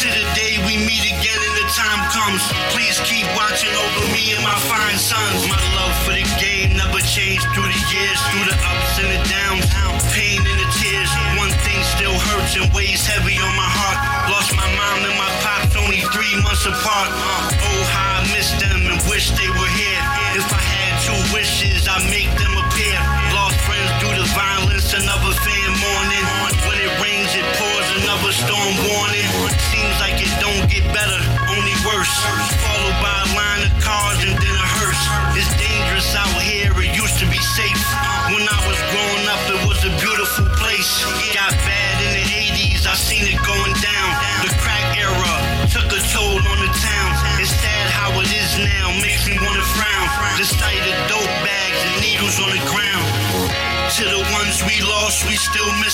To 0.00 0.06
the 0.08 0.24
day 0.32 0.56
we 0.64 0.80
meet 0.80 1.04
again 1.04 1.40
and 1.44 1.54
the 1.60 1.68
time 1.68 2.00
comes. 2.08 2.40
Please 2.72 2.96
keep 3.04 3.28
watching 3.36 3.72
over 3.76 4.02
me 4.16 4.32
and 4.32 4.40
my 4.40 4.56
fine 4.64 4.96
sons. 4.96 5.44
My 5.44 5.60
love 5.76 5.92
for 6.08 6.16
the 6.16 6.24
game 6.40 6.72
never 6.72 7.04
changed 7.04 7.44
through 7.52 7.68
the 7.68 7.82
years, 7.92 8.18
through 8.32 8.48
the 8.48 8.56
ups 8.64 8.96
and 8.96 9.12
the 9.12 9.20
downs, 9.28 9.68
months 17.00 17.16
apart. 17.16 17.52
Uh, 17.52 17.64
oh, 17.64 17.84
how 17.92 18.20
I 18.20 18.32
miss 18.32 18.50
them 18.60 18.86
and 18.86 19.00
wish 19.08 19.30
they 19.32 19.48
were 19.48 19.72
here. 19.76 20.02
If 20.36 20.46
I 20.52 20.60
had 20.60 21.00
two 21.00 21.34
wishes, 21.34 21.88
I'd 21.88 22.04
make 22.10 22.30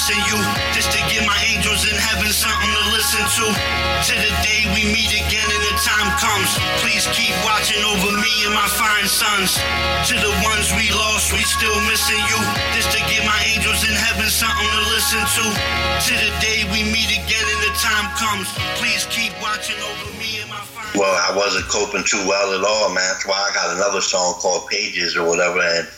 missing 0.06 0.22
you. 0.30 0.38
Just 0.70 0.94
to 0.94 1.02
give 1.10 1.26
my 1.26 1.38
angels 1.50 1.82
in 1.82 1.96
heaven 1.98 2.30
something 2.30 2.70
to 2.70 2.84
listen 2.94 3.26
to. 3.26 3.44
To 3.50 4.14
the 4.14 4.30
day 4.46 4.62
we 4.70 4.86
meet 4.94 5.10
again 5.10 5.46
and 5.50 5.62
the 5.66 5.74
time 5.82 6.14
comes. 6.22 6.54
Please 6.78 7.10
keep 7.10 7.34
watching 7.42 7.82
over 7.82 8.14
me 8.14 8.30
and 8.46 8.54
my 8.54 8.70
fine 8.70 9.10
sons. 9.10 9.58
To 10.06 10.14
the 10.14 10.30
ones 10.46 10.70
we 10.78 10.86
lost, 10.94 11.34
we 11.34 11.42
still 11.42 11.74
missing 11.90 12.22
you. 12.30 12.38
Just 12.78 12.94
to 12.94 13.02
give 13.10 13.26
my 13.26 13.40
angels 13.50 13.82
in 13.82 13.94
heaven 13.98 14.30
something 14.30 14.70
to 14.78 14.82
listen 14.94 15.22
to. 15.26 15.44
To 16.06 16.12
the 16.22 16.30
day 16.38 16.62
we 16.70 16.86
meet 16.86 17.10
again 17.10 17.42
and 17.42 17.60
the 17.66 17.74
time 17.74 18.06
comes. 18.14 18.46
Please 18.78 19.10
keep 19.10 19.34
watching 19.42 19.78
over 19.82 20.06
me 20.22 20.38
and 20.38 20.50
my 20.50 20.62
fine 20.70 20.94
Well, 20.94 21.10
I 21.10 21.34
wasn't 21.34 21.66
coping 21.66 22.06
too 22.06 22.22
well 22.30 22.54
at 22.54 22.62
all, 22.62 22.94
man. 22.94 23.02
That's 23.02 23.26
why 23.26 23.42
I 23.42 23.50
got 23.58 23.74
another 23.74 24.00
song 24.00 24.38
called 24.38 24.70
Pages 24.70 25.18
or 25.18 25.26
whatever, 25.26 25.58
and 25.58 25.88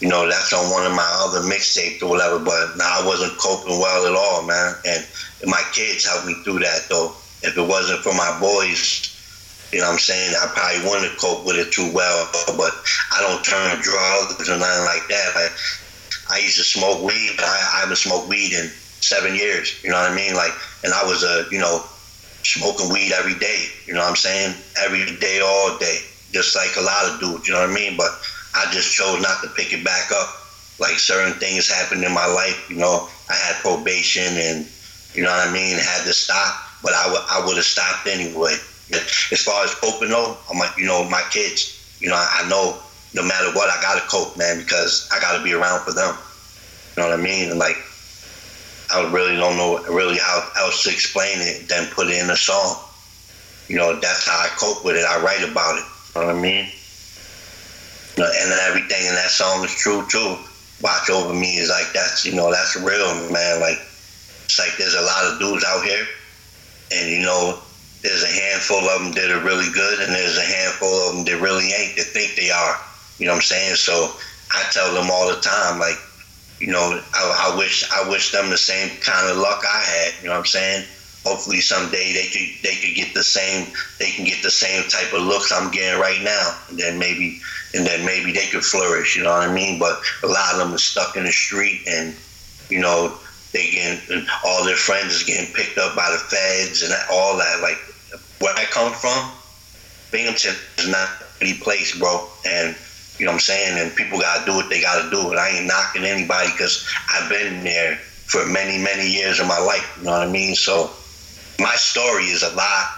you 0.00 0.08
know 0.08 0.28
that's 0.28 0.52
on 0.52 0.70
one 0.70 0.86
of 0.86 0.92
my 0.92 1.08
other 1.24 1.40
mixtapes 1.40 2.02
or 2.02 2.10
whatever. 2.10 2.38
But 2.38 2.76
now 2.76 3.00
I 3.00 3.06
wasn't 3.06 3.38
coping 3.38 3.78
well 3.78 4.06
at 4.06 4.16
all, 4.16 4.46
man. 4.46 4.74
And 4.84 5.06
my 5.44 5.62
kids 5.72 6.04
helped 6.04 6.26
me 6.26 6.34
through 6.44 6.60
that, 6.60 6.86
though. 6.88 7.14
If 7.42 7.56
it 7.56 7.62
wasn't 7.62 8.00
for 8.00 8.14
my 8.14 8.38
boys, 8.40 9.12
you 9.72 9.80
know 9.80 9.86
what 9.86 9.94
I'm 9.94 9.98
saying, 9.98 10.34
I 10.34 10.46
probably 10.54 10.88
wouldn't 10.88 11.10
have 11.10 11.20
coped 11.20 11.46
with 11.46 11.56
it 11.56 11.72
too 11.72 11.90
well. 11.92 12.28
But 12.56 12.72
I 13.12 13.20
don't 13.20 13.44
turn 13.44 13.80
drugs 13.82 14.48
or 14.48 14.58
nothing 14.58 14.84
like 14.84 15.06
that. 15.08 15.52
I 16.30 16.38
used 16.38 16.56
to 16.56 16.64
smoke 16.64 17.02
weed, 17.02 17.32
but 17.36 17.44
I, 17.44 17.56
I 17.76 17.80
haven't 17.80 17.96
smoked 17.96 18.28
weed 18.28 18.52
in 18.52 18.70
seven 19.00 19.34
years. 19.36 19.82
You 19.84 19.90
know 19.90 19.96
what 20.00 20.10
I 20.10 20.14
mean? 20.14 20.34
Like, 20.34 20.52
and 20.82 20.92
I 20.92 21.04
was 21.04 21.22
a, 21.22 21.46
you 21.50 21.58
know, 21.58 21.84
smoking 22.42 22.92
weed 22.92 23.12
every 23.12 23.34
day. 23.38 23.66
You 23.86 23.94
know 23.94 24.00
what 24.00 24.10
I'm 24.10 24.16
saying? 24.16 24.54
Every 24.84 25.04
day, 25.16 25.40
all 25.40 25.78
day, 25.78 25.98
just 26.32 26.56
like 26.56 26.74
a 26.76 26.80
lot 26.80 27.12
of 27.12 27.20
dudes. 27.20 27.46
You 27.46 27.54
know 27.54 27.60
what 27.60 27.70
I 27.70 27.74
mean? 27.74 27.96
But 27.96 28.10
I 28.56 28.72
just 28.72 28.92
chose 28.92 29.20
not 29.20 29.42
to 29.42 29.48
pick 29.50 29.72
it 29.72 29.84
back 29.84 30.10
up. 30.12 30.34
Like 30.78 30.98
certain 30.98 31.34
things 31.38 31.68
happened 31.68 32.04
in 32.04 32.12
my 32.12 32.26
life. 32.26 32.68
You 32.68 32.76
know, 32.76 33.08
I 33.28 33.34
had 33.34 33.56
probation, 33.56 34.36
and 34.36 34.66
you 35.14 35.22
know 35.22 35.30
what 35.30 35.48
I 35.48 35.52
mean. 35.52 35.76
Had 35.76 36.04
to 36.04 36.12
stop, 36.12 36.56
but 36.82 36.92
I 36.92 37.10
would 37.12 37.22
I 37.30 37.46
would 37.46 37.56
have 37.56 37.64
stopped 37.64 38.06
anyway. 38.06 38.56
As 38.92 39.42
far 39.42 39.64
as 39.64 39.74
coping, 39.74 40.10
though, 40.10 40.36
I'm 40.50 40.58
like, 40.58 40.76
you 40.76 40.86
know, 40.86 41.08
my 41.08 41.22
kids. 41.30 41.72
You 42.00 42.08
know, 42.08 42.14
I, 42.14 42.44
I 42.44 42.48
know 42.48 42.78
no 43.14 43.22
matter 43.22 43.50
what, 43.52 43.70
I 43.70 43.80
gotta 43.80 44.06
cope, 44.08 44.36
man, 44.36 44.58
because 44.58 45.08
I 45.12 45.20
gotta 45.20 45.42
be 45.42 45.54
around 45.54 45.80
for 45.80 45.92
them. 45.92 46.14
You 46.94 47.02
know 47.02 47.08
what 47.10 47.18
I 47.18 47.22
mean? 47.22 47.50
And 47.50 47.58
like, 47.58 47.76
I 48.92 49.10
really 49.12 49.36
don't 49.36 49.56
know 49.56 49.82
really 49.88 50.18
how 50.18 50.48
else 50.58 50.82
to 50.84 50.90
explain 50.90 51.40
it 51.40 51.68
than 51.68 51.86
put 51.92 52.08
it 52.08 52.22
in 52.22 52.30
a 52.30 52.36
song. 52.36 52.76
You 53.68 53.76
know, 53.76 53.98
that's 53.98 54.26
how 54.26 54.38
I 54.38 54.48
cope 54.58 54.84
with 54.84 54.96
it. 54.96 55.04
I 55.04 55.20
write 55.22 55.42
about 55.48 55.78
it. 55.78 55.84
You 56.14 56.20
know 56.20 56.26
what 56.28 56.36
I 56.36 56.40
mean? 56.40 56.68
And 58.16 58.52
everything 58.64 59.04
in 59.06 59.14
that 59.14 59.30
song 59.30 59.64
is 59.64 59.74
true 59.74 60.06
too. 60.08 60.36
Watch 60.80 61.10
over 61.10 61.34
me 61.34 61.56
is 61.56 61.68
like 61.68 61.92
that's 61.92 62.24
you 62.24 62.34
know 62.34 62.50
that's 62.50 62.76
real, 62.76 63.14
man. 63.30 63.60
Like 63.60 63.78
it's 64.44 64.58
like 64.58 64.76
there's 64.78 64.94
a 64.94 65.02
lot 65.02 65.32
of 65.32 65.38
dudes 65.38 65.64
out 65.64 65.84
here, 65.84 66.06
and 66.92 67.10
you 67.10 67.22
know 67.22 67.60
there's 68.02 68.22
a 68.22 68.32
handful 68.32 68.78
of 68.78 69.02
them 69.02 69.12
that 69.12 69.30
are 69.30 69.44
really 69.44 69.70
good, 69.72 70.00
and 70.00 70.14
there's 70.14 70.38
a 70.38 70.46
handful 70.46 70.88
of 70.88 71.14
them 71.16 71.24
that 71.24 71.42
really 71.42 71.72
ain't 71.72 71.96
that 71.96 72.06
think 72.06 72.36
they 72.36 72.50
are. 72.50 72.76
You 73.18 73.26
know 73.26 73.32
what 73.32 73.38
I'm 73.38 73.42
saying? 73.42 73.76
So 73.76 74.12
I 74.52 74.62
tell 74.70 74.94
them 74.94 75.10
all 75.10 75.28
the 75.28 75.40
time, 75.40 75.80
like, 75.80 75.96
you 76.60 76.68
know, 76.68 77.00
I, 77.12 77.52
I 77.52 77.58
wish 77.58 77.84
I 77.90 78.08
wish 78.08 78.32
them 78.32 78.50
the 78.50 78.58
same 78.58 78.90
kind 79.00 79.30
of 79.30 79.36
luck 79.36 79.62
I 79.64 79.80
had. 79.80 80.22
You 80.22 80.28
know 80.28 80.34
what 80.34 80.40
I'm 80.40 80.46
saying? 80.46 80.86
Hopefully 81.26 81.60
someday 81.60 82.12
they 82.12 82.28
could 82.28 82.62
they 82.62 82.76
could 82.76 82.94
get 82.94 83.12
the 83.12 83.22
same 83.24 83.66
they 83.98 84.12
can 84.12 84.24
get 84.24 84.44
the 84.44 84.50
same 84.50 84.88
type 84.88 85.12
of 85.12 85.22
looks 85.22 85.50
I'm 85.50 85.72
getting 85.72 86.00
right 86.00 86.22
now, 86.22 86.56
and 86.68 86.78
then 86.78 87.00
maybe 87.00 87.40
and 87.74 87.84
then 87.84 88.06
maybe 88.06 88.30
they 88.30 88.46
could 88.46 88.64
flourish. 88.64 89.16
You 89.16 89.24
know 89.24 89.32
what 89.32 89.48
I 89.48 89.52
mean? 89.52 89.80
But 89.80 90.00
a 90.22 90.28
lot 90.28 90.52
of 90.52 90.58
them 90.60 90.72
are 90.72 90.78
stuck 90.78 91.16
in 91.16 91.24
the 91.24 91.32
street, 91.32 91.82
and 91.88 92.14
you 92.70 92.80
know 92.80 93.18
they 93.52 93.72
getting 93.72 94.24
all 94.44 94.64
their 94.64 94.76
friends 94.76 95.14
is 95.14 95.24
getting 95.24 95.52
picked 95.52 95.78
up 95.78 95.96
by 95.96 96.08
the 96.12 96.18
feds 96.18 96.82
and 96.82 96.94
all 97.10 97.36
that. 97.38 97.58
Like 97.60 97.78
where 98.38 98.54
I 98.54 98.64
come 98.66 98.92
from, 98.92 99.32
Binghamton 100.12 100.54
is 100.78 100.88
not 100.88 101.08
a 101.20 101.24
pretty 101.38 101.58
place, 101.58 101.98
bro, 101.98 102.30
and 102.44 102.76
you 103.18 103.24
know 103.24 103.32
what 103.32 103.36
I'm 103.36 103.40
saying? 103.40 103.78
And 103.80 103.96
people 103.96 104.20
got 104.20 104.40
to 104.40 104.46
do 104.46 104.56
what 104.56 104.70
they 104.70 104.80
got 104.80 105.02
to 105.02 105.10
do. 105.10 105.30
And 105.30 105.40
I 105.40 105.48
ain't 105.48 105.66
knocking 105.66 106.04
anybody 106.04 106.52
because 106.52 106.86
I've 107.12 107.28
been 107.28 107.64
there 107.64 107.98
for 108.26 108.46
many, 108.46 108.78
many 108.78 109.10
years 109.10 109.40
of 109.40 109.46
my 109.46 109.58
life. 109.58 109.96
You 109.98 110.04
know 110.04 110.12
what 110.12 110.28
I 110.28 110.30
mean? 110.30 110.54
So 110.54 110.94
my 111.58 111.74
story 111.76 112.24
is 112.24 112.42
a 112.42 112.54
lot. 112.54 112.90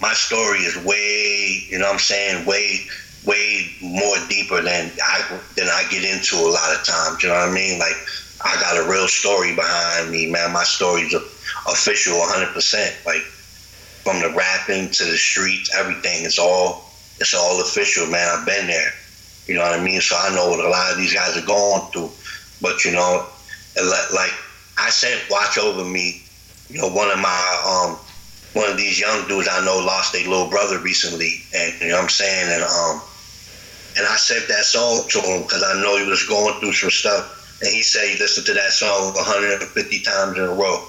My 0.00 0.12
story 0.12 0.60
is 0.60 0.76
way, 0.84 1.64
you 1.68 1.78
know 1.78 1.86
what 1.86 1.94
I'm 1.94 1.98
saying? 1.98 2.46
Way, 2.46 2.80
way 3.24 3.70
more 3.82 4.16
deeper 4.28 4.60
than 4.62 4.90
I 5.02 5.40
than 5.56 5.68
I 5.68 5.84
get 5.90 6.04
into 6.04 6.36
a 6.36 6.52
lot 6.52 6.74
of 6.74 6.84
times. 6.84 7.22
You 7.22 7.30
know 7.30 7.34
what 7.34 7.48
I 7.48 7.52
mean? 7.52 7.78
Like 7.78 7.96
I 8.44 8.54
got 8.60 8.84
a 8.84 8.90
real 8.90 9.08
story 9.08 9.54
behind 9.54 10.10
me, 10.10 10.30
man. 10.30 10.52
My 10.52 10.64
story's 10.64 11.14
official 11.66 12.14
100%. 12.14 13.06
Like 13.06 13.22
from 14.04 14.20
the 14.20 14.36
rapping 14.36 14.90
to 14.92 15.04
the 15.04 15.16
streets, 15.16 15.74
everything. 15.74 16.24
It's 16.24 16.38
all 16.38 16.84
it's 17.18 17.34
all 17.34 17.60
official, 17.60 18.06
man. 18.06 18.28
I've 18.28 18.46
been 18.46 18.66
there. 18.66 18.92
You 19.46 19.54
know 19.54 19.62
what 19.62 19.78
I 19.78 19.82
mean? 19.82 20.00
So 20.00 20.16
I 20.16 20.34
know 20.34 20.50
what 20.50 20.64
a 20.64 20.68
lot 20.68 20.92
of 20.92 20.98
these 20.98 21.14
guys 21.14 21.36
are 21.36 21.46
going 21.46 21.90
through. 21.92 22.10
But 22.60 22.84
you 22.84 22.92
know, 22.92 23.26
like 24.14 24.32
I 24.78 24.90
said, 24.90 25.20
watch 25.30 25.58
over 25.58 25.84
me. 25.84 26.22
You 26.68 26.82
know, 26.82 26.88
one 26.88 27.10
of 27.10 27.18
my 27.18 27.62
um, 27.66 27.98
one 28.56 28.70
of 28.70 28.78
these 28.78 28.98
young 28.98 29.28
dudes 29.28 29.48
I 29.50 29.64
know 29.64 29.78
lost 29.78 30.14
their 30.14 30.26
little 30.26 30.48
brother 30.48 30.80
recently, 30.80 31.44
and 31.52 31.74
you 31.80 31.88
know 31.88 31.96
what 31.96 32.04
I'm 32.04 32.08
saying, 32.08 32.52
and 32.52 32.62
um, 32.62 33.02
and 33.98 34.06
I 34.06 34.16
sent 34.16 34.48
that 34.48 34.64
song 34.64 35.06
to 35.10 35.20
him 35.20 35.42
because 35.42 35.62
I 35.62 35.80
know 35.82 35.98
he 35.98 36.08
was 36.08 36.26
going 36.26 36.58
through 36.60 36.72
some 36.72 36.90
stuff, 36.90 37.30
and 37.60 37.70
he 37.70 37.82
said 37.82 38.08
he 38.08 38.18
listened 38.18 38.46
to 38.46 38.54
that 38.54 38.72
song 38.72 39.14
150 39.14 40.00
times 40.02 40.38
in 40.38 40.44
a 40.44 40.54
row. 40.54 40.88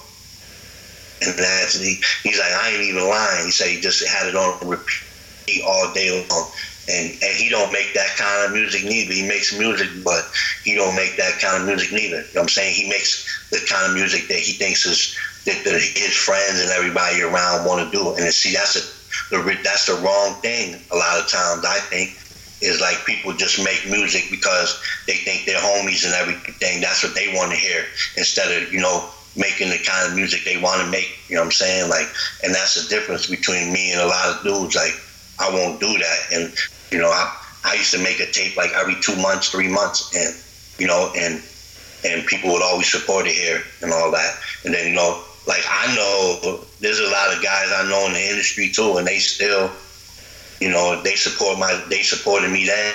And 1.21 1.37
that's 1.37 1.79
he, 1.79 2.01
he's 2.23 2.39
like, 2.39 2.51
I 2.51 2.69
ain't 2.71 2.83
even 2.83 3.09
lying. 3.09 3.45
He 3.45 3.51
said 3.51 3.69
he 3.69 3.81
just 3.81 4.07
had 4.07 4.27
it 4.27 4.35
on 4.35 4.59
repeat 4.67 5.63
all 5.65 5.91
day 5.93 6.25
long 6.29 6.51
and 6.87 7.11
and 7.21 7.35
he 7.35 7.49
don't 7.49 7.73
make 7.73 7.93
that 7.93 8.15
kind 8.17 8.45
of 8.45 8.53
music 8.53 8.83
neither. 8.83 9.13
He 9.13 9.27
makes 9.27 9.57
music, 9.57 9.89
but 10.03 10.23
he 10.63 10.75
don't 10.75 10.95
make 10.95 11.17
that 11.17 11.39
kind 11.39 11.61
of 11.61 11.67
music 11.67 11.91
neither. 11.91 12.17
You 12.17 12.21
know 12.21 12.29
what 12.33 12.41
I'm 12.43 12.49
saying? 12.49 12.73
He 12.73 12.89
makes 12.89 13.27
the 13.51 13.59
kind 13.69 13.87
of 13.87 13.93
music 13.95 14.27
that 14.29 14.39
he 14.39 14.53
thinks 14.53 14.85
is 14.85 15.15
that 15.47 15.73
his 15.73 16.15
friends 16.15 16.61
and 16.61 16.71
everybody 16.71 17.21
around 17.21 17.65
want 17.65 17.83
to 17.83 17.97
do. 17.97 18.15
And 18.15 18.31
see, 18.33 18.53
that's 18.53 18.75
a 18.75 18.97
the 19.31 19.57
that's 19.63 19.85
the 19.85 19.93
wrong 20.03 20.39
thing. 20.41 20.81
A 20.91 20.95
lot 20.95 21.19
of 21.19 21.27
times, 21.27 21.65
I 21.65 21.79
think 21.89 22.17
is 22.61 22.81
like 22.81 23.05
people 23.05 23.33
just 23.33 23.63
make 23.63 23.85
music 23.89 24.25
because 24.31 24.81
they 25.05 25.13
think 25.13 25.45
they're 25.45 25.59
homies 25.59 26.05
and 26.05 26.13
everything. 26.13 26.81
That's 26.81 27.03
what 27.03 27.13
they 27.13 27.33
want 27.35 27.51
to 27.51 27.57
hear 27.57 27.85
instead 28.17 28.49
of 28.63 28.73
you 28.73 28.79
know 28.79 29.09
making 29.35 29.69
the 29.69 29.77
kind 29.85 30.09
of 30.09 30.15
music 30.15 30.41
they 30.43 30.57
want 30.57 30.81
to 30.81 30.89
make. 30.89 31.09
You 31.29 31.35
know 31.35 31.41
what 31.41 31.47
I'm 31.47 31.51
saying? 31.51 31.89
Like, 31.89 32.07
and 32.43 32.53
that's 32.53 32.81
the 32.81 32.89
difference 32.89 33.27
between 33.27 33.71
me 33.71 33.91
and 33.91 34.01
a 34.01 34.07
lot 34.07 34.35
of 34.35 34.43
dudes. 34.43 34.75
Like, 34.75 34.93
I 35.39 35.49
won't 35.51 35.79
do 35.79 35.97
that. 35.97 36.19
And 36.33 36.53
you 36.91 36.99
know, 36.99 37.09
I, 37.09 37.35
I 37.63 37.73
used 37.75 37.93
to 37.93 37.99
make 37.99 38.19
a 38.19 38.31
tape 38.31 38.57
like 38.57 38.71
every 38.73 38.95
two 39.01 39.15
months, 39.17 39.49
three 39.49 39.69
months, 39.69 40.15
and 40.15 40.35
you 40.79 40.87
know, 40.87 41.11
and 41.15 41.43
and 42.03 42.25
people 42.25 42.51
would 42.53 42.63
always 42.63 42.91
support 42.91 43.27
it 43.27 43.33
here 43.33 43.61
and 43.81 43.91
all 43.91 44.11
that. 44.11 44.39
And 44.65 44.73
then 44.73 44.87
you 44.87 44.95
know, 44.95 45.23
like 45.47 45.63
I 45.69 45.95
know 45.95 46.59
there's 46.81 46.99
a 46.99 47.09
lot 47.09 47.35
of 47.35 47.41
guys 47.41 47.71
I 47.73 47.87
know 47.89 48.05
in 48.07 48.13
the 48.13 48.29
industry 48.29 48.69
too, 48.69 48.97
and 48.97 49.07
they 49.07 49.19
still, 49.19 49.71
you 50.59 50.69
know, 50.69 51.01
they 51.01 51.15
support 51.15 51.57
my, 51.57 51.81
they 51.89 52.03
supported 52.03 52.51
me 52.51 52.65
then, 52.65 52.93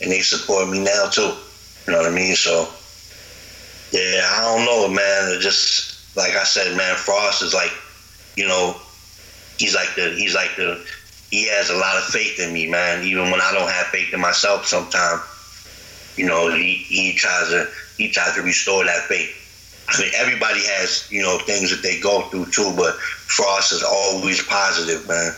and 0.00 0.10
they 0.10 0.20
support 0.20 0.68
me 0.68 0.78
now 0.78 1.08
too. 1.10 1.32
You 1.86 1.92
know 1.92 1.98
what 1.98 2.10
I 2.10 2.14
mean? 2.14 2.34
So, 2.34 2.68
yeah, 3.90 4.22
I 4.24 4.40
don't 4.42 4.64
know, 4.64 4.88
man. 4.88 5.36
It 5.36 5.40
just 5.40 6.16
like 6.16 6.32
I 6.32 6.44
said, 6.44 6.76
man, 6.76 6.96
Frost 6.96 7.42
is 7.42 7.52
like, 7.52 7.72
you 8.36 8.46
know, 8.46 8.76
he's 9.58 9.74
like 9.74 9.94
the, 9.96 10.10
he's 10.10 10.34
like 10.34 10.54
the, 10.56 10.84
he 11.30 11.48
has 11.48 11.70
a 11.70 11.76
lot 11.76 11.96
of 11.96 12.04
faith 12.04 12.38
in 12.38 12.52
me, 12.52 12.70
man. 12.70 13.04
Even 13.04 13.30
when 13.30 13.40
I 13.40 13.52
don't 13.52 13.70
have 13.70 13.86
faith 13.86 14.14
in 14.14 14.20
myself, 14.20 14.66
sometimes, 14.66 15.20
you 16.16 16.26
know, 16.26 16.54
he 16.54 16.74
he 16.74 17.14
tries 17.14 17.48
to 17.48 17.68
he 17.96 18.10
tries 18.10 18.34
to 18.36 18.42
restore 18.42 18.84
that 18.84 19.02
faith. 19.08 19.43
I 19.88 20.00
mean, 20.00 20.10
everybody 20.16 20.60
has, 20.60 21.06
you 21.10 21.22
know, 21.22 21.38
things 21.38 21.70
that 21.70 21.82
they 21.82 22.00
go 22.00 22.28
through 22.30 22.46
too, 22.50 22.72
but 22.76 22.96
Frost 22.96 23.72
is 23.72 23.82
always 23.82 24.42
positive, 24.44 25.06
man. 25.06 25.32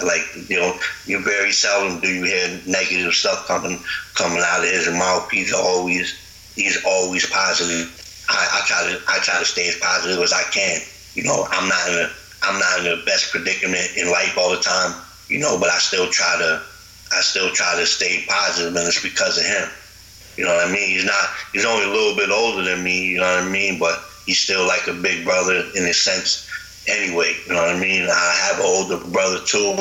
Like, 0.00 0.22
you 0.48 0.56
know, 0.56 0.78
you 1.06 1.22
very 1.24 1.50
seldom 1.50 2.00
do 2.00 2.08
you 2.08 2.24
hear 2.24 2.62
negative 2.66 3.12
stuff 3.12 3.46
coming 3.48 3.82
coming 4.14 4.42
out 4.46 4.64
of 4.64 4.70
his 4.70 4.88
mouth. 4.88 5.28
He's 5.30 5.52
always 5.52 6.14
he's 6.54 6.78
always 6.84 7.28
positive. 7.28 7.92
I, 8.28 8.60
I 8.62 8.66
try 8.66 8.92
to 8.92 9.00
I 9.08 9.18
try 9.18 9.38
to 9.40 9.44
stay 9.44 9.68
as 9.68 9.76
positive 9.76 10.22
as 10.22 10.32
I 10.32 10.44
can. 10.52 10.80
You 11.14 11.24
know, 11.24 11.48
I'm 11.50 11.68
not 11.68 11.88
in 11.88 11.94
a 11.94 12.10
I'm 12.42 12.58
not 12.60 12.78
in 12.78 12.84
the 12.84 13.04
best 13.04 13.32
predicament 13.32 13.96
in 13.96 14.10
life 14.10 14.38
all 14.38 14.50
the 14.50 14.60
time, 14.60 15.02
you 15.28 15.40
know, 15.40 15.58
but 15.58 15.70
I 15.70 15.78
still 15.78 16.08
try 16.08 16.36
to 16.38 16.62
I 17.10 17.20
still 17.20 17.50
try 17.50 17.74
to 17.74 17.86
stay 17.86 18.24
positive 18.28 18.76
and 18.76 18.86
it's 18.86 19.02
because 19.02 19.38
of 19.38 19.44
him. 19.44 19.68
You 20.38 20.44
know 20.44 20.54
what 20.54 20.68
I 20.68 20.72
mean? 20.72 20.88
He's 20.88 21.04
not. 21.04 21.28
He's 21.52 21.64
only 21.64 21.84
a 21.84 21.92
little 21.92 22.14
bit 22.14 22.30
older 22.30 22.62
than 22.62 22.84
me. 22.84 23.08
You 23.08 23.16
know 23.16 23.26
what 23.26 23.42
I 23.42 23.48
mean? 23.48 23.80
But 23.80 23.98
he's 24.24 24.38
still 24.38 24.64
like 24.68 24.86
a 24.86 24.92
big 24.92 25.24
brother 25.24 25.64
in 25.74 25.84
a 25.84 25.92
sense. 25.92 26.48
Anyway, 26.86 27.34
you 27.44 27.52
know 27.52 27.60
what 27.60 27.74
I 27.74 27.80
mean? 27.80 28.08
I 28.08 28.34
have 28.46 28.60
an 28.60 28.64
older 28.64 28.98
brother 29.10 29.40
too, 29.44 29.74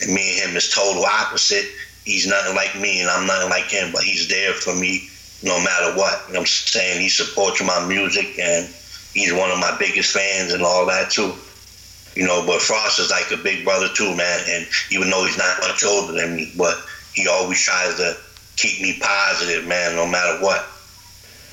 and 0.00 0.14
me 0.14 0.40
and 0.40 0.50
him 0.50 0.56
is 0.56 0.72
total 0.72 1.04
opposite. 1.04 1.66
He's 2.04 2.28
nothing 2.28 2.54
like 2.54 2.78
me, 2.80 3.00
and 3.00 3.10
I'm 3.10 3.26
nothing 3.26 3.50
like 3.50 3.64
him. 3.64 3.90
But 3.92 4.04
he's 4.04 4.28
there 4.28 4.52
for 4.52 4.72
me 4.72 5.10
no 5.42 5.58
matter 5.58 5.98
what. 5.98 6.22
You 6.28 6.34
know 6.34 6.40
what 6.40 6.42
I'm 6.42 6.46
saying? 6.46 7.00
He 7.00 7.08
supports 7.08 7.60
my 7.60 7.84
music, 7.88 8.38
and 8.38 8.72
he's 9.14 9.32
one 9.32 9.50
of 9.50 9.58
my 9.58 9.76
biggest 9.80 10.12
fans 10.12 10.52
and 10.52 10.62
all 10.62 10.86
that 10.86 11.10
too. 11.10 11.34
You 12.14 12.24
know, 12.24 12.46
but 12.46 12.62
Frost 12.62 13.00
is 13.00 13.10
like 13.10 13.32
a 13.32 13.42
big 13.42 13.64
brother 13.64 13.88
too, 13.92 14.14
man. 14.14 14.40
And 14.48 14.66
even 14.92 15.10
though 15.10 15.26
he's 15.26 15.38
not 15.38 15.58
much 15.60 15.82
older 15.82 16.12
than 16.12 16.36
me, 16.36 16.52
but 16.56 16.78
he 17.14 17.26
always 17.26 17.60
tries 17.60 17.96
to 17.96 18.16
keep 18.56 18.80
me 18.80 18.98
positive, 19.00 19.66
man, 19.66 19.96
no 19.96 20.06
matter 20.06 20.42
what. 20.42 20.66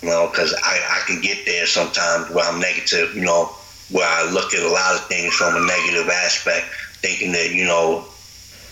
You 0.02 0.10
know, 0.10 0.30
because 0.30 0.54
I, 0.64 0.80
I 0.80 1.04
can 1.06 1.22
get 1.22 1.46
there 1.46 1.66
sometimes 1.66 2.32
where 2.32 2.46
I'm 2.46 2.60
negative, 2.60 3.16
you 3.16 3.22
know, 3.22 3.56
where 3.92 4.08
I 4.08 4.32
look 4.32 4.54
at 4.54 4.64
a 4.64 4.70
lot 4.70 4.96
of 4.96 5.06
things 5.08 5.34
from 5.34 5.56
a 5.56 5.66
negative 5.66 6.10
aspect, 6.10 6.66
thinking 7.02 7.32
that, 7.34 7.52
you 7.54 7.66
know, 7.66 8.06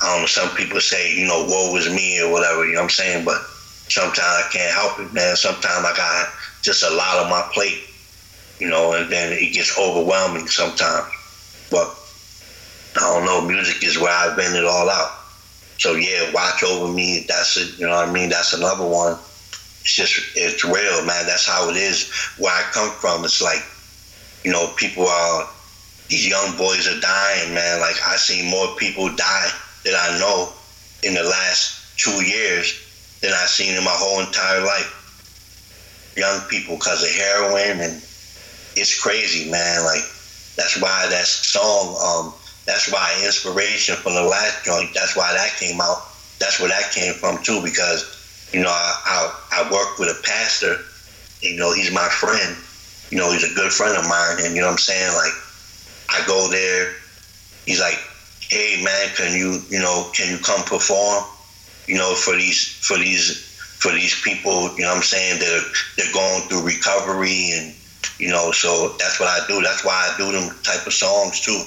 I 0.02 0.13
don't 0.13 0.22
know, 0.22 0.28
some 0.28 0.50
people 0.56 0.80
say, 0.80 1.13
you 1.15 1.28
know, 1.28 1.46
woe 1.48 1.76
is 1.76 1.89
me 1.89 2.22
or 2.22 2.32
whatever, 2.32 2.65
you 2.65 2.74
know 2.74 2.80
what 2.80 2.84
I'm 2.86 2.89
saying? 2.89 3.26
But 3.26 3.42
sometimes 3.89 4.20
I 4.22 4.50
can't 4.52 4.74
help 4.74 5.00
it, 5.00 5.13
man. 5.13 5.36
Sometimes 5.36 5.86
I 5.86 5.94
got 5.96 6.34
just 6.63 6.84
a 6.84 6.89
lot 6.89 7.24
on 7.24 7.30
my 7.30 7.48
plate, 7.54 7.84
you 8.60 8.70
know, 8.70 8.94
and 8.94 9.12
then 9.12 9.34
it 9.34 9.54
gets 9.54 9.78
overwhelming 9.78 10.48
sometimes. 10.48 11.12
But 11.70 11.94
I 12.96 13.02
don't 13.02 13.26
know, 13.26 13.42
music 13.48 13.84
is 13.84 14.00
where 14.00 14.12
I 14.12 14.36
vent 14.36 14.56
it 14.56 14.65
all 14.65 14.89
out. 14.89 15.18
So 15.80 15.96
yeah, 15.96 16.32
watch 16.34 16.62
over 16.63 16.92
me. 16.92 17.26
That's 17.28 17.58
it. 17.58 17.80
You 17.80 17.88
know 17.88 17.96
what 17.96 18.10
I 18.10 18.12
mean? 18.12 18.30
That's 18.30 18.54
another 18.54 18.86
one. 18.86 19.18
It's 19.82 19.96
just 19.96 20.20
it's 20.36 20.63
real, 20.63 21.06
man. 21.06 21.26
That's 21.26 21.48
how 21.48 21.70
it 21.70 21.78
is. 21.78 22.12
Where 22.38 22.54
I 22.54 22.62
come 22.72 22.92
from, 22.92 23.24
it's 23.24 23.42
like, 23.42 23.63
you 24.44 24.52
know, 24.52 24.74
people 24.78 25.08
are 25.08 25.50
these 26.10 26.28
young 26.28 26.58
boys 26.58 26.88
are 26.88 27.00
dying, 27.00 27.54
man. 27.54 27.80
Like 27.80 27.96
I 28.06 28.18
seen 28.18 28.50
more 28.52 28.76
people 28.76 29.08
die 29.15 29.50
that 29.86 29.96
I 29.96 30.20
know 30.20 30.54
in 31.04 31.13
the 31.13 31.24
last 31.24 31.98
two 31.98 32.24
years 32.26 32.74
than 33.22 33.32
I 33.32 33.46
seen 33.46 33.76
in 33.76 33.84
my 33.84 33.94
whole 33.94 34.20
entire 34.20 34.62
life. 34.62 34.96
Young 36.18 36.42
people 36.50 36.76
because 36.76 37.04
of 37.04 37.10
heroin 37.10 37.80
and 37.80 38.02
it's 38.76 39.02
crazy, 39.02 39.50
man. 39.50 39.86
Like 39.86 40.04
that's 40.58 40.82
why 40.82 41.08
that 41.10 41.26
song, 41.26 41.96
um, 42.04 42.34
that's 42.69 42.91
why 42.91 43.19
inspiration 43.25 43.95
from 43.95 44.13
the 44.13 44.21
last 44.21 44.63
joint, 44.63 44.89
that's 44.93 45.17
why 45.17 45.34
that 45.34 45.58
came 45.58 45.82
out. 45.82 45.97
That's 46.39 46.60
where 46.60 46.69
that 46.69 46.91
came 46.93 47.13
from 47.15 47.41
too, 47.43 47.62
because, 47.63 48.05
you 48.53 48.62
know, 48.62 48.69
I, 48.69 48.93
I, 49.51 49.63
I 49.63 49.71
work 49.71 49.97
with 49.97 50.10
a 50.10 50.21
pastor, 50.23 50.77
you 51.41 51.58
know, 51.58 51.73
he's 51.73 51.91
my 51.91 52.08
friend. 52.08 52.55
You 53.10 53.17
know, 53.17 53.32
he's 53.32 53.49
a 53.49 53.55
good 53.55 53.71
friend 53.71 53.97
of 53.97 54.08
mine, 54.08 54.38
and 54.45 54.55
you 54.55 54.62
know 54.62 54.67
what 54.67 54.73
I'm 54.73 54.77
saying? 54.77 55.13
Like, 55.15 55.34
I 56.12 56.27
go 56.27 56.47
there, 56.51 56.93
he's 57.65 57.79
like, 57.79 57.97
hey 58.49 58.84
man, 58.84 59.10
can 59.15 59.36
you, 59.36 59.62
you 59.71 59.79
know, 59.79 60.12
can 60.15 60.29
you 60.29 60.38
come 60.38 60.63
perform? 60.63 61.23
You 61.88 61.95
know, 61.95 62.13
for 62.13 62.36
these 62.36 62.77
for 62.84 62.97
these 62.97 63.49
for 63.79 63.91
these 63.91 64.21
people, 64.21 64.75
you 64.77 64.84
know 64.84 64.89
what 64.89 64.97
I'm 64.97 65.03
saying, 65.03 65.39
that 65.39 65.49
are 65.49 65.71
they're 65.97 66.13
going 66.13 66.47
through 66.49 66.67
recovery 66.67 67.49
and 67.58 67.75
you 68.19 68.29
know, 68.29 68.51
so 68.51 68.95
that's 68.99 69.19
what 69.19 69.29
I 69.29 69.45
do. 69.47 69.62
That's 69.63 69.84
why 69.84 69.93
I 69.93 70.17
do 70.17 70.32
them 70.32 70.55
type 70.63 70.86
of 70.86 70.93
songs 70.93 71.41
too. 71.41 71.63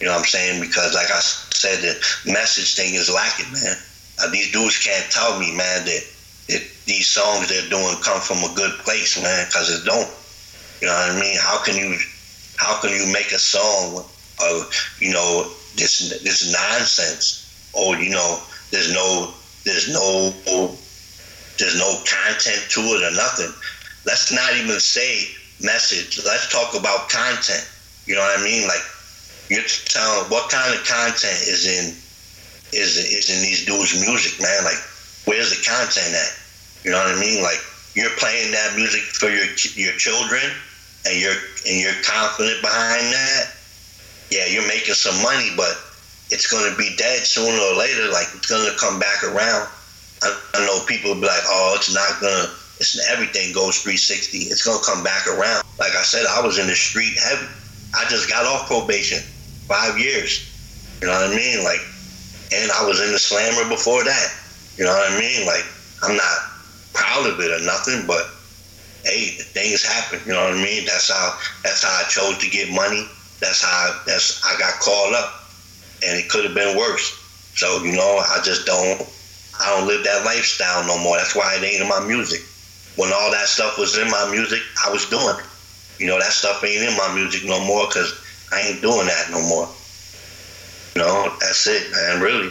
You 0.00 0.06
know 0.06 0.12
what 0.12 0.20
I'm 0.20 0.26
saying? 0.26 0.60
Because 0.60 0.94
like 0.94 1.10
I 1.10 1.20
said, 1.20 1.80
the 1.80 2.32
message 2.32 2.76
thing 2.76 2.94
is 2.94 3.10
lacking, 3.10 3.52
man. 3.52 3.76
Uh, 4.20 4.30
these 4.30 4.52
dudes 4.52 4.78
can't 4.78 5.10
tell 5.10 5.38
me, 5.38 5.54
man, 5.54 5.84
that, 5.84 6.04
that 6.48 6.62
these 6.84 7.08
songs 7.08 7.48
they're 7.48 7.68
doing 7.68 7.96
come 8.02 8.20
from 8.20 8.38
a 8.38 8.54
good 8.54 8.72
place, 8.80 9.20
man, 9.22 9.46
because 9.46 9.70
it 9.70 9.84
don't. 9.84 10.10
You 10.80 10.88
know 10.88 10.94
what 10.94 11.16
I 11.16 11.20
mean? 11.20 11.36
How 11.40 11.62
can 11.62 11.76
you 11.76 11.98
how 12.56 12.80
can 12.80 12.90
you 12.90 13.10
make 13.12 13.32
a 13.32 13.38
song 13.38 14.04
of 14.42 14.72
you 15.00 15.12
know 15.12 15.50
this 15.76 16.20
this 16.22 16.52
nonsense 16.52 17.70
or 17.72 17.96
you 17.96 18.10
know 18.10 18.42
there's 18.70 18.92
no 18.92 19.32
there's 19.64 19.92
no 19.92 20.32
there's 21.58 21.78
no 21.78 21.90
content 22.04 22.70
to 22.70 22.80
it 22.80 23.12
or 23.12 23.16
nothing. 23.16 23.52
Let's 24.04 24.32
not 24.32 24.54
even 24.56 24.78
say 24.78 25.28
message. 25.60 26.20
Let's 26.24 26.52
talk 26.52 26.78
about 26.78 27.08
content. 27.08 27.68
You 28.04 28.14
know 28.14 28.20
what 28.20 28.38
I 28.38 28.44
mean? 28.44 28.68
Like 28.68 28.84
you're 29.48 29.66
telling 29.86 30.30
what 30.30 30.50
kind 30.50 30.74
of 30.74 30.84
content 30.86 31.40
is 31.46 31.66
in 31.66 31.84
is 32.74 32.98
is 32.98 33.30
in 33.30 33.42
these 33.42 33.64
dudes' 33.64 34.00
music, 34.00 34.40
man. 34.42 34.64
Like 34.64 34.80
where's 35.24 35.50
the 35.50 35.62
content 35.62 36.14
at? 36.14 36.32
You 36.84 36.90
know 36.90 36.98
what 36.98 37.14
I 37.14 37.20
mean? 37.20 37.42
Like 37.42 37.60
you're 37.94 38.14
playing 38.18 38.52
that 38.52 38.74
music 38.76 39.02
for 39.16 39.28
your 39.28 39.46
your 39.74 39.94
children, 39.98 40.42
and 41.06 41.20
you're 41.20 41.38
and 41.66 41.76
you're 41.80 41.96
confident 42.02 42.60
behind 42.62 43.12
that. 43.12 43.54
Yeah, 44.30 44.46
you're 44.46 44.66
making 44.66 44.94
some 44.94 45.16
money, 45.22 45.54
but 45.56 45.78
it's 46.30 46.50
going 46.50 46.66
to 46.70 46.76
be 46.76 46.94
dead 46.98 47.22
sooner 47.22 47.54
or 47.54 47.74
later. 47.78 48.10
Like 48.10 48.26
it's 48.34 48.50
going 48.50 48.66
to 48.66 48.76
come 48.78 48.98
back 48.98 49.22
around. 49.22 49.70
I, 50.22 50.34
I 50.54 50.66
know 50.66 50.84
people 50.86 51.14
be 51.14 51.26
like, 51.26 51.46
"Oh, 51.46 51.74
it's 51.76 51.92
not 51.92 52.20
gonna." 52.20 52.50
It's 52.78 53.00
everything 53.08 53.54
goes 53.54 53.80
360. 53.80 54.52
It's 54.52 54.62
gonna 54.62 54.82
come 54.84 55.02
back 55.02 55.26
around. 55.26 55.64
Like 55.78 55.96
I 55.96 56.02
said, 56.02 56.26
I 56.28 56.44
was 56.44 56.58
in 56.58 56.66
the 56.66 56.74
street 56.74 57.16
heavy. 57.22 57.48
I 57.94 58.04
just 58.10 58.28
got 58.28 58.44
off 58.44 58.66
probation, 58.66 59.22
five 59.68 59.98
years. 59.98 60.52
You 61.02 61.08
know 61.08 61.14
what 61.14 61.32
I 61.32 61.36
mean? 61.36 61.64
Like, 61.64 61.80
and 62.52 62.70
I 62.72 62.86
was 62.86 63.00
in 63.00 63.12
the 63.12 63.18
slammer 63.18 63.68
before 63.68 64.04
that. 64.04 64.28
You 64.76 64.84
know 64.84 64.92
what 64.92 65.12
I 65.12 65.18
mean? 65.20 65.46
Like, 65.46 65.64
I'm 66.02 66.16
not 66.16 66.36
proud 66.94 67.26
of 67.28 67.40
it 67.40 67.50
or 67.50 67.64
nothing, 67.64 68.06
but 68.06 68.26
hey, 69.04 69.38
things 69.54 69.82
happen. 69.84 70.20
You 70.26 70.32
know 70.32 70.44
what 70.44 70.54
I 70.58 70.62
mean? 70.62 70.84
That's 70.86 71.10
how 71.10 71.38
that's 71.64 71.82
how 71.82 71.92
I 71.92 72.04
chose 72.08 72.38
to 72.38 72.50
get 72.50 72.72
money. 72.72 73.06
That's 73.40 73.62
how 73.62 74.00
that's 74.06 74.42
I 74.44 74.58
got 74.58 74.80
called 74.80 75.14
up, 75.14 75.32
and 76.06 76.18
it 76.18 76.28
could 76.28 76.44
have 76.44 76.54
been 76.54 76.76
worse. 76.76 77.12
So 77.54 77.82
you 77.84 77.92
know, 77.92 78.18
I 78.18 78.40
just 78.44 78.66
don't 78.66 79.02
I 79.60 79.76
don't 79.76 79.86
live 79.86 80.04
that 80.04 80.24
lifestyle 80.24 80.86
no 80.86 80.98
more. 81.02 81.16
That's 81.16 81.34
why 81.34 81.56
it 81.56 81.64
ain't 81.64 81.82
in 81.82 81.88
my 81.88 82.00
music. 82.06 82.40
When 82.96 83.12
all 83.12 83.30
that 83.30 83.46
stuff 83.46 83.78
was 83.78 83.96
in 83.98 84.10
my 84.10 84.28
music, 84.30 84.60
I 84.86 84.90
was 84.90 85.08
doing. 85.08 85.36
it. 85.38 85.46
You 85.98 86.06
know, 86.06 86.18
that 86.18 86.32
stuff 86.32 86.62
ain't 86.64 86.82
in 86.82 86.96
my 86.96 87.14
music 87.14 87.44
no 87.44 87.64
more 87.64 87.86
because 87.86 88.12
I 88.52 88.60
ain't 88.60 88.82
doing 88.82 89.06
that 89.06 89.30
no 89.30 89.40
more. 89.48 89.68
You 90.94 91.02
know, 91.02 91.34
that's 91.40 91.66
it, 91.66 91.90
man. 91.92 92.22
Really, 92.22 92.48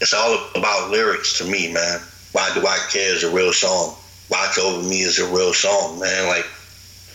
it's 0.00 0.14
all 0.14 0.50
about 0.54 0.90
lyrics 0.90 1.38
to 1.38 1.44
me, 1.44 1.72
man. 1.72 2.00
Why 2.32 2.50
do 2.54 2.66
I 2.66 2.78
care 2.90 3.14
is 3.14 3.22
a 3.22 3.30
real 3.30 3.52
song. 3.52 3.96
Watch 4.28 4.58
over 4.58 4.86
me 4.86 5.00
is 5.00 5.18
a 5.18 5.26
real 5.26 5.52
song, 5.52 6.00
man. 6.00 6.26
Like 6.26 6.46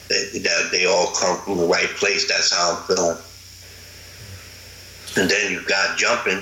they, 0.10 0.40
that 0.40 0.70
they 0.72 0.86
all 0.86 1.08
come 1.14 1.38
from 1.40 1.58
the 1.58 1.66
right 1.66 1.90
place. 1.90 2.28
That's 2.28 2.54
how 2.54 2.78
I'm 2.78 2.84
feeling. 2.84 3.18
And 5.18 5.30
then 5.30 5.52
you 5.52 5.62
got 5.68 5.98
jumping. 5.98 6.42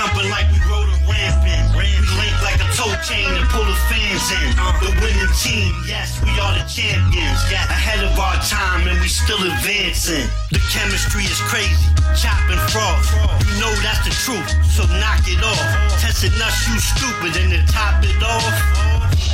Jumping 0.00 0.32
like 0.32 0.48
we 0.48 0.56
rode 0.64 0.88
a 0.88 0.96
ramping. 1.04 1.60
We 1.76 1.84
link 2.16 2.36
like 2.40 2.56
a 2.56 2.68
toe 2.72 2.88
chain 3.04 3.28
and 3.28 3.44
pull 3.52 3.68
the 3.68 3.76
fans 3.92 4.32
in. 4.32 4.48
The 4.80 4.96
winning 4.96 5.34
team, 5.36 5.76
yes, 5.84 6.16
we 6.24 6.32
are 6.40 6.56
the 6.56 6.64
champions. 6.64 7.36
Ahead 7.52 8.00
of 8.08 8.16
our 8.16 8.40
time 8.48 8.88
and 8.88 8.98
we 9.00 9.08
still 9.08 9.42
advancing. 9.44 10.24
The 10.56 10.60
chemistry 10.72 11.24
is 11.28 11.40
crazy. 11.52 11.76
chopping 12.16 12.62
frost. 12.72 13.12
You 13.44 13.60
know 13.60 13.72
that's 13.84 14.00
the 14.08 14.14
truth, 14.24 14.48
so 14.72 14.88
knock 14.96 15.20
it 15.28 15.44
off. 15.44 15.68
Testing 16.00 16.32
us, 16.40 16.56
you 16.64 16.80
stupid, 16.80 17.36
and 17.36 17.52
to 17.52 17.60
top 17.72 18.02
it 18.02 18.22
off. 18.24 18.89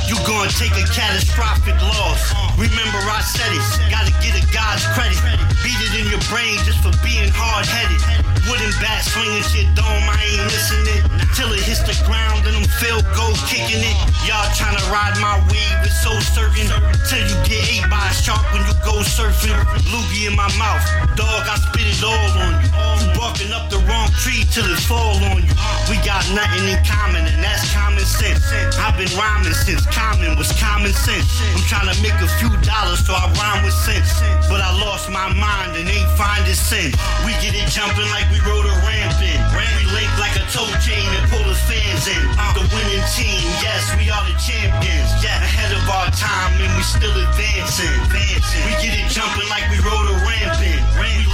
You 0.07 0.15
gonna 0.23 0.49
take 0.49 0.73
a 0.75 0.85
catastrophic 0.87 1.75
loss. 1.81 2.33
Remember 2.57 2.99
I 3.05 3.21
said 3.21 3.51
it, 3.51 3.63
gotta 3.91 4.13
get 4.23 4.33
a 4.39 4.43
God's 4.53 4.85
credit. 4.95 5.19
Beat 5.63 5.79
it 5.83 5.93
in 5.99 6.07
your 6.07 6.23
brain 6.31 6.57
just 6.63 6.79
for 6.79 6.93
being 7.03 7.29
hard 7.33 7.67
headed. 7.67 7.99
Wooden 8.47 8.71
bat 8.79 9.03
swinging 9.03 9.43
shit 9.43 9.67
dome, 9.75 10.07
I 10.07 10.15
ain't 10.23 10.47
it. 10.47 11.03
Till 11.35 11.51
it 11.51 11.59
hits 11.59 11.83
the 11.83 11.91
ground 12.07 12.47
and 12.47 12.55
them 12.55 12.67
field 12.79 13.03
goal 13.11 13.35
kicking 13.51 13.83
it. 13.83 13.97
Y'all 14.23 14.47
tryna 14.55 14.79
ride 14.87 15.19
my 15.19 15.35
wave, 15.51 15.79
it's 15.83 15.99
so 15.99 16.15
certain. 16.31 16.71
Till 17.11 17.19
you 17.27 17.35
get 17.43 17.61
ate 17.67 17.87
by 17.91 17.99
a 18.07 18.15
shark 18.15 18.41
when 18.55 18.63
you 18.63 18.75
go 18.87 19.03
surfing. 19.03 19.51
Loogie 19.91 20.31
in 20.31 20.35
my 20.39 20.47
mouth, 20.55 20.81
dog, 21.19 21.43
I 21.43 21.59
spit 21.59 21.91
it 21.91 21.99
all 21.99 22.15
on 22.15 22.55
you. 22.63 22.71
You 23.03 23.07
barking 23.19 23.51
up 23.51 23.67
the 23.67 23.83
wrong 23.83 24.07
tree 24.23 24.47
till 24.47 24.65
it 24.65 24.79
fall 24.87 25.19
on 25.27 25.43
you. 25.43 25.53
We 25.91 25.99
got 26.07 26.23
nothing 26.31 26.63
in 26.71 26.79
common, 26.87 27.27
and 27.27 27.43
that's 27.43 27.67
common 27.75 28.07
sense. 28.07 28.47
I've 28.87 28.95
been 28.95 29.11
rhyming 29.19 29.51
since 29.51 29.83
common 29.91 30.39
was 30.39 30.47
common 30.55 30.95
sense. 30.95 31.27
I'm 31.43 31.59
trying 31.67 31.91
to 31.91 31.97
make 31.99 32.15
a 32.23 32.29
few 32.39 32.47
dollars, 32.63 33.03
so 33.03 33.11
I 33.11 33.27
rhyme 33.35 33.67
with 33.67 33.75
sense. 33.75 34.07
But 34.47 34.63
I 34.63 34.71
lost 34.79 35.11
my 35.11 35.27
mind 35.35 35.75
and 35.75 35.91
ain't 35.91 36.07
finding 36.15 36.55
sense. 36.55 36.95
We 37.27 37.35
get 37.43 37.51
it 37.51 37.67
jumping 37.67 38.07
like 38.15 38.31
we 38.31 38.39
rode 38.47 38.63
a 38.63 38.75
ramp 38.87 39.19
in. 39.19 39.35
We 39.59 39.83
link 39.91 40.07
like 40.23 40.39
a 40.39 40.45
tow 40.55 40.71
chain 40.79 41.03
and 41.03 41.27
pull 41.27 41.43
the 41.43 41.59
fans 41.67 42.07
in. 42.07 42.23
The 42.55 42.63
winning 42.71 43.03
team, 43.11 43.43
yes, 43.59 43.91
we 43.99 44.07
are 44.07 44.23
the 44.23 44.39
champions. 44.39 45.11
Yeah, 45.19 45.35
ahead 45.43 45.75
of 45.75 45.83
our 45.91 46.07
time 46.15 46.55
and 46.55 46.71
we 46.79 46.83
still 46.87 47.11
advancing. 47.11 47.91
We 48.15 48.71
get 48.79 48.95
it 48.95 49.11
jumping 49.11 49.51
like 49.51 49.67
we 49.67 49.83
rode 49.83 50.15
a 50.15 50.17
ramp 50.23 50.63
in. 50.63 50.79
We 50.95 51.26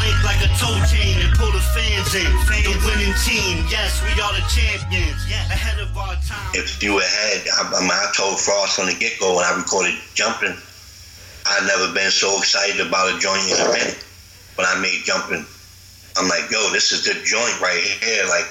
a 0.43 0.49
tow 0.59 0.75
chain 0.91 1.15
and 1.23 1.31
pull 1.39 1.51
the 1.55 1.63
fans 1.71 2.11
in. 2.15 2.27
The 2.67 2.75
winning 2.83 3.15
team, 3.23 3.63
yes, 3.71 4.03
we 4.03 4.11
are 4.19 4.33
the 4.35 4.43
champions. 4.51 5.23
Yeah, 5.27 5.47
ahead 5.47 5.79
of 5.79 5.95
our 5.95 6.15
time. 6.27 6.51
if 6.53 6.83
you 6.83 6.99
ahead, 6.99 7.47
I, 7.47 7.79
I, 7.79 7.79
mean, 7.79 7.91
I 7.91 8.11
told 8.15 8.39
Frost 8.39 8.75
from 8.75 8.87
the 8.87 8.95
get 8.95 9.19
go 9.19 9.35
when 9.35 9.45
I 9.45 9.55
recorded 9.55 9.95
Jumping, 10.13 10.55
I'd 11.47 11.67
never 11.67 11.91
been 11.93 12.11
so 12.11 12.27
excited 12.37 12.79
about 12.85 13.15
a 13.15 13.19
joint 13.19 13.43
in 13.47 13.59
a 13.59 13.69
minute. 13.71 14.03
When 14.55 14.67
I 14.67 14.79
made 14.79 15.03
Jumping, 15.03 15.45
I'm 16.17 16.27
like, 16.27 16.51
yo, 16.51 16.69
this 16.71 16.91
is 16.91 17.03
the 17.07 17.15
joint 17.23 17.55
right 17.63 17.79
here. 17.79 18.27
Like, 18.27 18.45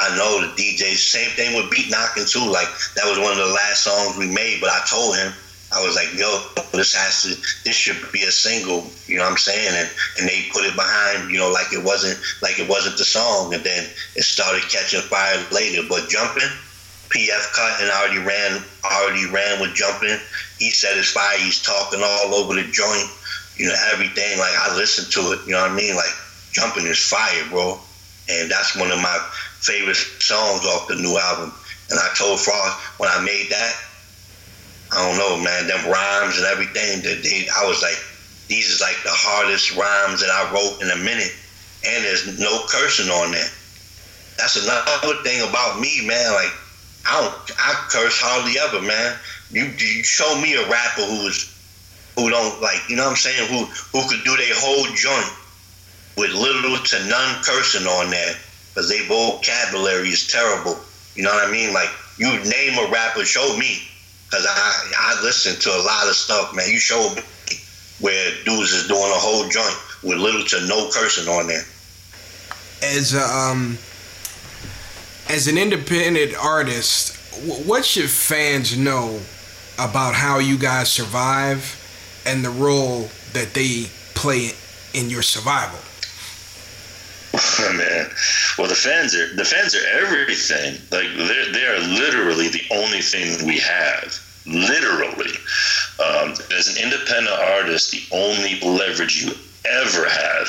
I 0.00 0.16
know 0.16 0.40
the 0.40 0.50
DJ, 0.56 0.96
same 0.96 1.30
thing 1.36 1.54
with 1.56 1.70
Beat 1.70 1.90
Knocking 1.90 2.24
too. 2.24 2.48
Like, 2.48 2.68
that 2.96 3.04
was 3.04 3.20
one 3.20 3.32
of 3.32 3.38
the 3.38 3.52
last 3.52 3.84
songs 3.84 4.16
we 4.16 4.26
made, 4.26 4.60
but 4.60 4.70
I 4.70 4.80
told 4.88 5.16
him, 5.16 5.32
I 5.72 5.84
was 5.86 5.94
like, 5.94 6.12
yo, 6.18 6.26
this 6.72 6.94
has 6.94 7.22
to, 7.22 7.28
this 7.62 7.76
should 7.76 8.00
be 8.10 8.24
a 8.24 8.32
single, 8.32 8.90
you 9.06 9.18
know 9.18 9.24
what 9.24 9.32
I'm 9.32 9.38
saying? 9.38 9.70
And 9.70 9.88
and 10.18 10.28
they 10.28 10.50
put 10.52 10.64
it 10.64 10.74
behind, 10.74 11.30
you 11.30 11.38
know, 11.38 11.50
like 11.50 11.72
it 11.72 11.84
wasn't, 11.84 12.18
like 12.42 12.58
it 12.58 12.68
wasn't 12.68 12.98
the 12.98 13.04
song. 13.04 13.54
And 13.54 13.62
then 13.62 13.86
it 14.16 14.24
started 14.24 14.62
catching 14.68 15.00
fire 15.00 15.38
later. 15.52 15.86
But 15.88 16.08
Jumping, 16.08 16.50
PF 17.10 17.52
Cuttin 17.54 17.90
already 17.90 18.18
ran 18.18 18.62
already 18.86 19.26
ran 19.26 19.60
with 19.60 19.74
jumping. 19.74 20.18
He 20.58 20.70
said 20.70 20.96
it's 20.96 21.10
fire. 21.10 21.38
He's 21.38 21.62
talking 21.62 22.00
all 22.02 22.34
over 22.34 22.54
the 22.54 22.62
joint. 22.70 23.10
You 23.56 23.66
know 23.68 23.78
everything. 23.92 24.38
Like 24.38 24.54
I 24.54 24.74
listened 24.76 25.12
to 25.12 25.32
it. 25.32 25.40
You 25.46 25.52
know 25.52 25.62
what 25.62 25.72
I 25.72 25.74
mean? 25.74 25.96
Like 25.96 26.14
jumping 26.52 26.86
is 26.86 27.02
fire, 27.02 27.44
bro. 27.50 27.78
And 28.28 28.50
that's 28.50 28.76
one 28.76 28.90
of 28.90 29.02
my 29.02 29.18
favorite 29.58 29.96
songs 29.96 30.64
off 30.64 30.86
the 30.86 30.94
new 30.96 31.18
album. 31.18 31.52
And 31.90 31.98
I 31.98 32.08
told 32.14 32.38
Frost 32.38 32.78
when 32.98 33.10
I 33.10 33.20
made 33.24 33.50
that, 33.50 33.74
I 34.92 35.06
don't 35.06 35.18
know, 35.18 35.42
man, 35.42 35.66
them 35.66 35.90
rhymes 35.90 36.36
and 36.36 36.46
everything 36.46 37.02
that 37.02 37.22
they, 37.22 37.46
I 37.46 37.66
was 37.66 37.80
like, 37.82 37.98
these 38.48 38.68
is 38.68 38.80
like 38.80 38.98
the 39.04 39.14
hardest 39.14 39.76
rhymes 39.76 40.20
that 40.20 40.30
I 40.30 40.50
wrote 40.52 40.82
in 40.82 40.90
a 40.90 41.04
minute. 41.04 41.30
And 41.86 42.04
there's 42.04 42.38
no 42.38 42.66
cursing 42.66 43.08
on 43.08 43.30
that. 43.32 43.50
That's 44.36 44.58
another 44.58 45.22
thing 45.22 45.46
about 45.48 45.78
me, 45.80 46.02
man. 46.06 46.32
Like 46.32 46.52
I 47.06 47.20
don't, 47.22 47.58
I 47.58 47.86
curse 47.88 48.18
hardly 48.20 48.58
ever, 48.58 48.82
man. 48.82 49.16
You, 49.50 49.70
you 49.78 50.02
show 50.02 50.40
me 50.40 50.54
a 50.54 50.68
rapper 50.68 51.06
who's, 51.06 51.48
who 52.16 52.30
don't 52.30 52.60
like, 52.60 52.82
you 52.88 52.96
know 52.96 53.04
what 53.04 53.10
I'm 53.10 53.16
saying, 53.16 53.48
who, 53.48 53.64
who 53.94 54.08
could 54.08 54.24
do 54.24 54.36
their 54.36 54.54
whole 54.58 54.86
joint 54.94 55.32
with 56.16 56.34
little 56.34 56.76
to 56.76 57.08
none 57.08 57.42
cursing 57.42 57.86
on 57.86 58.10
there, 58.10 58.34
because 58.70 58.88
their 58.90 59.06
vocabulary 59.06 60.08
is 60.08 60.26
terrible. 60.26 60.76
You 61.14 61.22
know 61.22 61.30
what 61.30 61.48
I 61.48 61.50
mean? 61.50 61.72
Like 61.72 61.90
you 62.18 62.28
name 62.44 62.78
a 62.78 62.90
rapper, 62.90 63.24
show 63.24 63.56
me, 63.56 63.82
because 64.30 64.46
I, 64.46 64.92
I 64.96 65.22
listen 65.22 65.58
to 65.60 65.70
a 65.70 65.82
lot 65.82 66.06
of 66.06 66.14
stuff, 66.14 66.54
man. 66.54 66.70
You 66.70 66.78
show 66.78 67.14
where 68.00 68.30
dudes 68.44 68.72
is 68.72 68.86
doing 68.86 69.00
a 69.00 69.18
whole 69.18 69.48
joint 69.48 69.76
with 70.04 70.18
little 70.18 70.44
to 70.44 70.66
no 70.68 70.88
cursing 70.90 71.28
on 71.28 71.48
there. 71.48 71.64
As 72.82 73.12
a, 73.12 73.22
um, 73.22 73.76
as 75.28 75.48
an 75.48 75.58
independent 75.58 76.34
artist, 76.36 77.16
what 77.66 77.84
should 77.84 78.08
fans 78.08 78.78
know 78.78 79.20
about 79.78 80.14
how 80.14 80.38
you 80.38 80.56
guys 80.56 80.90
survive 80.92 81.76
and 82.24 82.44
the 82.44 82.50
role 82.50 83.08
that 83.32 83.52
they 83.54 83.86
play 84.14 84.50
in 84.94 85.10
your 85.10 85.22
survival? 85.22 85.80
Oh, 87.62 87.72
man. 87.72 88.10
Well, 88.58 88.68
the 88.68 88.74
fans 88.74 89.14
are 89.14 89.34
the 89.34 89.44
fans 89.44 89.74
are 89.74 89.86
everything. 89.92 90.74
Like 90.90 91.08
they 91.16 91.52
they 91.52 91.66
are 91.66 91.78
literally 91.78 92.48
the 92.48 92.62
only 92.70 93.00
thing 93.00 93.46
we 93.46 93.58
have. 93.58 94.18
Literally, 94.46 95.32
um, 96.00 96.34
as 96.56 96.68
an 96.68 96.82
independent 96.82 97.36
artist, 97.38 97.92
the 97.92 98.02
only 98.12 98.58
leverage 98.60 99.22
you 99.22 99.32
ever 99.66 100.08
have 100.08 100.48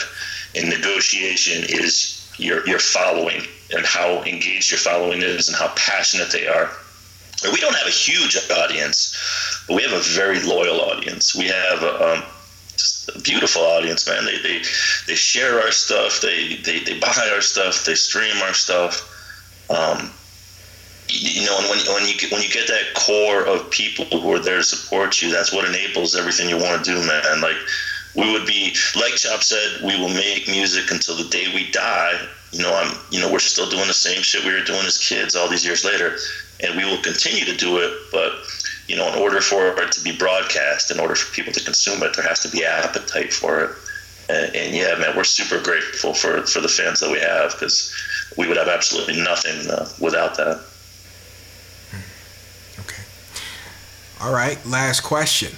in 0.55 0.69
negotiation 0.69 1.63
is 1.69 2.29
your 2.37 2.65
your 2.67 2.79
following 2.79 3.41
and 3.73 3.85
how 3.85 4.23
engaged 4.23 4.71
your 4.71 4.79
following 4.79 5.21
is 5.21 5.47
and 5.47 5.57
how 5.57 5.71
passionate 5.75 6.31
they 6.31 6.47
are. 6.47 6.71
We 7.43 7.59
don't 7.59 7.75
have 7.75 7.87
a 7.87 7.91
huge 7.91 8.37
audience, 8.51 9.63
but 9.67 9.75
we 9.75 9.83
have 9.83 9.93
a 9.93 10.03
very 10.03 10.41
loyal 10.41 10.81
audience. 10.81 11.35
We 11.35 11.47
have 11.47 11.81
a, 11.81 12.13
um, 12.13 12.23
beautiful 13.23 13.61
audience, 13.61 14.07
man. 14.07 14.25
They 14.25 14.37
they 14.37 14.61
they 15.07 15.15
share 15.15 15.59
our 15.61 15.71
stuff. 15.71 16.21
They 16.21 16.57
they, 16.57 16.79
they 16.79 16.99
buy 16.99 17.29
our 17.33 17.41
stuff. 17.41 17.85
They 17.85 17.95
stream 17.95 18.35
our 18.43 18.53
stuff. 18.53 19.07
Um, 19.69 20.11
you 21.09 21.45
know, 21.45 21.57
and 21.59 21.69
when 21.69 21.79
when 21.93 22.07
you 22.07 22.17
get, 22.17 22.31
when 22.31 22.41
you 22.41 22.49
get 22.49 22.67
that 22.67 22.93
core 22.95 23.45
of 23.45 23.69
people 23.69 24.05
who 24.05 24.31
are 24.33 24.39
there 24.39 24.57
to 24.57 24.63
support 24.63 25.21
you, 25.21 25.31
that's 25.31 25.51
what 25.53 25.67
enables 25.67 26.15
everything 26.15 26.49
you 26.49 26.57
want 26.57 26.83
to 26.83 26.91
do, 26.91 27.05
man. 27.05 27.41
Like 27.41 27.57
we 28.15 28.31
would 28.31 28.45
be, 28.45 28.75
like 28.95 29.15
Chop 29.15 29.43
said, 29.43 29.81
we 29.83 29.97
will 29.99 30.09
make 30.09 30.47
music 30.47 30.91
until 30.91 31.15
the 31.15 31.29
day 31.29 31.47
we 31.53 31.71
die. 31.71 32.27
You 32.51 32.63
know, 32.63 32.73
I'm, 32.73 32.97
you 33.09 33.19
know, 33.19 33.31
we're 33.31 33.39
still 33.39 33.69
doing 33.69 33.87
the 33.87 33.93
same 33.93 34.21
shit 34.21 34.43
we 34.43 34.51
were 34.51 34.63
doing 34.63 34.85
as 34.85 34.97
kids 34.97 35.35
all 35.35 35.49
these 35.49 35.65
years 35.65 35.85
later, 35.85 36.17
and 36.59 36.75
we 36.75 36.83
will 36.83 37.01
continue 37.01 37.45
to 37.45 37.55
do 37.55 37.77
it. 37.77 37.93
But 38.11 38.33
you 38.91 38.97
know, 38.97 39.07
in 39.07 39.17
order 39.17 39.39
for 39.39 39.67
it 39.81 39.89
to 39.93 40.03
be 40.03 40.11
broadcast, 40.11 40.91
in 40.91 40.99
order 40.99 41.15
for 41.15 41.33
people 41.33 41.53
to 41.53 41.63
consume 41.63 42.03
it, 42.03 42.13
there 42.13 42.27
has 42.27 42.41
to 42.41 42.49
be 42.49 42.65
appetite 42.65 43.31
for 43.31 43.63
it. 43.63 43.71
And, 44.27 44.53
and 44.53 44.75
yeah, 44.75 44.95
man, 44.95 45.15
we're 45.15 45.23
super 45.23 45.63
grateful 45.63 46.13
for 46.13 46.45
for 46.45 46.59
the 46.59 46.67
fans 46.67 46.99
that 46.99 47.09
we 47.09 47.19
have 47.21 47.53
because 47.53 47.95
we 48.37 48.49
would 48.49 48.57
have 48.57 48.67
absolutely 48.67 49.23
nothing 49.23 49.71
uh, 49.71 49.87
without 50.01 50.35
that. 50.35 50.61
Okay. 52.79 53.03
All 54.19 54.33
right, 54.33 54.59
last 54.65 55.03
question. 55.03 55.55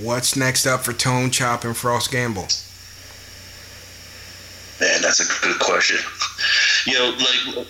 What's 0.00 0.36
next 0.36 0.64
up 0.64 0.84
for 0.84 0.92
Tone 0.92 1.32
Chop 1.32 1.64
and 1.64 1.76
Frost 1.76 2.12
Gamble? 2.12 2.46
Man, 4.80 5.02
that's 5.02 5.18
a 5.18 5.44
good 5.44 5.58
question. 5.58 5.98
You 6.88 6.94
know, 6.94 7.10
like 7.18 7.66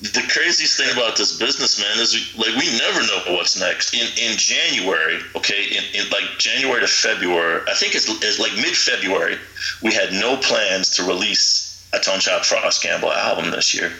the 0.00 0.24
craziest 0.32 0.78
thing 0.78 0.90
about 0.90 1.16
this 1.16 1.38
business, 1.38 1.78
man, 1.78 1.98
is 1.98 2.14
we, 2.14 2.44
like 2.44 2.56
we 2.56 2.78
never 2.78 3.00
know 3.00 3.36
what's 3.36 3.60
next. 3.60 3.92
In 3.92 4.08
in 4.16 4.38
January, 4.38 5.18
okay, 5.36 5.64
in, 5.64 5.84
in 5.92 6.08
like 6.08 6.38
January 6.38 6.80
to 6.80 6.86
February, 6.86 7.60
I 7.68 7.74
think 7.74 7.94
it's, 7.94 8.08
it's 8.08 8.38
like 8.38 8.54
mid 8.54 8.74
February, 8.74 9.36
we 9.82 9.92
had 9.92 10.12
no 10.12 10.38
plans 10.38 10.88
to 10.96 11.02
release 11.02 11.86
a 11.92 11.98
Tone 11.98 12.20
Chop 12.20 12.46
Frost 12.46 12.82
Gamble 12.82 13.12
album 13.12 13.50
this 13.50 13.74
year, 13.74 13.92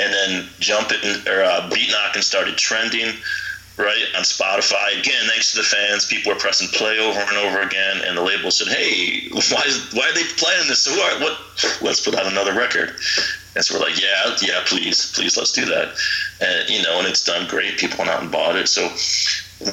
and 0.00 0.10
then 0.10 0.48
Jump 0.58 0.88
It 0.92 1.28
or 1.28 1.42
uh, 1.42 1.68
Beat 1.68 1.90
Knocking 1.90 2.22
started 2.22 2.56
trending. 2.56 3.14
Right 3.78 4.06
on 4.16 4.22
Spotify 4.22 4.98
again, 4.98 5.28
thanks 5.28 5.52
to 5.52 5.58
the 5.58 5.62
fans, 5.62 6.06
people 6.06 6.32
were 6.32 6.38
pressing 6.38 6.68
play 6.68 6.98
over 6.98 7.20
and 7.20 7.36
over 7.36 7.60
again, 7.60 8.00
and 8.06 8.16
the 8.16 8.22
label 8.22 8.50
said, 8.50 8.68
"Hey, 8.68 9.28
why 9.32 9.64
is, 9.66 9.92
why 9.92 10.08
are 10.08 10.14
they 10.14 10.24
playing 10.38 10.68
this? 10.68 10.80
So 10.84 10.96
what? 11.20 11.38
Let's 11.82 12.00
put 12.00 12.14
out 12.14 12.24
another 12.24 12.54
record." 12.54 12.96
And 13.56 13.64
so 13.64 13.74
we're 13.74 13.86
like, 13.86 14.00
yeah, 14.00 14.36
yeah, 14.42 14.60
please, 14.66 15.12
please, 15.12 15.36
let's 15.36 15.50
do 15.50 15.64
that. 15.64 15.96
And 16.40 16.68
you 16.68 16.82
know, 16.82 16.98
and 16.98 17.08
it's 17.08 17.24
done 17.24 17.48
great. 17.48 17.78
People 17.78 17.98
went 17.98 18.10
out 18.10 18.22
and 18.22 18.30
bought 18.30 18.54
it. 18.54 18.68
So, 18.68 18.82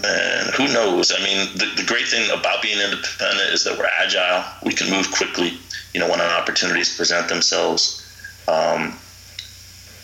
man, 0.01 0.45
who 0.55 0.71
knows? 0.73 1.11
I 1.11 1.21
mean, 1.21 1.53
the, 1.57 1.69
the 1.75 1.86
great 1.86 2.07
thing 2.07 2.31
about 2.31 2.61
being 2.61 2.79
independent 2.79 3.49
is 3.51 3.65
that 3.65 3.77
we're 3.77 3.89
agile. 3.99 4.45
We 4.63 4.71
can 4.73 4.89
move 4.89 5.11
quickly. 5.11 5.59
You 5.93 5.99
know, 5.99 6.09
when 6.09 6.21
opportunities 6.21 6.95
present 6.95 7.27
themselves. 7.27 7.99
Um, 8.47 8.97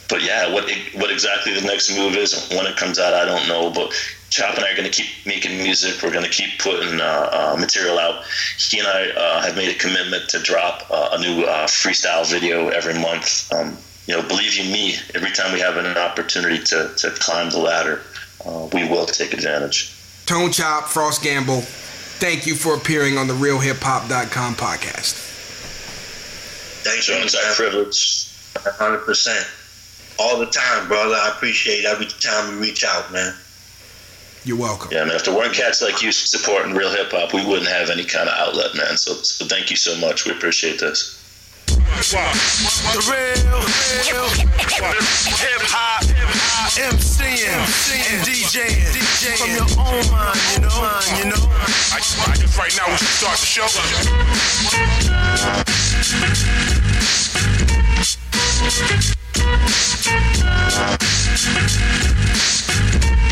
but 0.10 0.24
yeah, 0.24 0.52
what 0.52 0.70
what 0.96 1.10
exactly 1.10 1.54
the 1.54 1.66
next 1.66 1.96
move 1.96 2.16
is 2.18 2.50
when 2.50 2.66
it 2.66 2.76
comes 2.76 3.00
out, 3.00 3.14
I 3.14 3.26
don't 3.26 3.48
know. 3.48 3.72
But 3.72 3.94
Chop 4.30 4.56
and 4.56 4.64
I 4.66 4.72
are 4.72 4.76
going 4.76 4.90
to 4.90 4.96
keep 4.96 5.08
making 5.26 5.58
music. 5.58 6.02
We're 6.04 6.12
going 6.12 6.24
to 6.24 6.30
keep 6.30 6.60
putting 6.60 7.02
uh, 7.02 7.30
uh, 7.32 7.56
material 7.60 7.98
out. 7.98 8.24
He 8.58 8.78
and 8.80 8.88
I 8.88 9.10
uh, 9.10 9.42
have 9.42 9.56
made 9.56 9.76
a 9.76 9.80
commitment 9.80 10.30
to 10.30 10.40
drop 10.40 10.86
uh, 10.92 11.10
a 11.14 11.20
new 11.20 11.44
uh, 11.44 11.66
freestyle 11.68 12.30
video 12.30 12.70
every 12.70 12.94
month. 12.94 13.52
Um, 13.52 13.78
you 14.06 14.16
know, 14.16 14.28
believe 14.28 14.56
you 14.56 14.72
me, 14.72 14.96
every 15.16 15.32
time 15.32 15.52
we 15.54 15.60
have 15.60 15.78
an 15.78 15.86
opportunity 15.98 16.64
to, 16.66 16.92
to 16.98 17.10
climb 17.20 17.50
the 17.50 17.60
ladder, 17.60 18.02
uh, 18.46 18.68
we 18.74 18.88
will 18.88 19.06
take 19.06 19.34
advantage. 19.34 19.96
Tone 20.26 20.52
Chop, 20.52 20.86
Frost 20.88 21.24
Gamble, 21.24 21.62
thank 21.62 22.46
you 22.46 22.54
for 22.56 22.76
appearing 22.76 23.18
on 23.18 23.28
the 23.28 23.34
RealHipHop.com 23.34 24.56
podcast. 24.56 25.26
Thank 26.84 27.02
So 27.04 27.18
you, 27.18 27.24
it's 27.24 27.36
our 27.36 27.42
man. 27.44 27.56
privilege. 27.56 28.32
hundred 28.78 29.00
percent. 29.00 29.46
All 30.20 30.38
the 30.40 30.46
time, 30.48 30.88
brother. 30.88 31.16
I 31.16 31.30
appreciate 31.30 31.86
every 31.86 32.06
time 32.08 32.54
you 32.54 32.62
reach 32.62 32.84
out, 32.84 33.12
man. 33.12 33.34
You're 34.46 34.58
welcome. 34.58 34.90
Yeah, 34.92 35.04
man. 35.04 35.16
If 35.16 35.26
there 35.26 35.36
weren't 35.36 35.54
cats 35.54 35.82
like 35.82 36.02
you 36.02 36.12
supporting 36.12 36.74
real 36.74 36.90
hip 36.90 37.12
hop, 37.12 37.34
we 37.34 37.46
wouldn't 37.46 37.68
have 37.68 37.90
any 37.90 38.06
kind 38.06 38.30
of 38.30 38.36
outlet, 38.36 38.76
man. 38.76 38.98
So, 38.98 39.14
so 39.14 39.46
thank 39.46 39.70
you 39.70 39.76
so 39.76 39.98
much. 40.00 40.26
We 40.26 40.32
appreciate 40.32 40.80
this. 40.80 41.16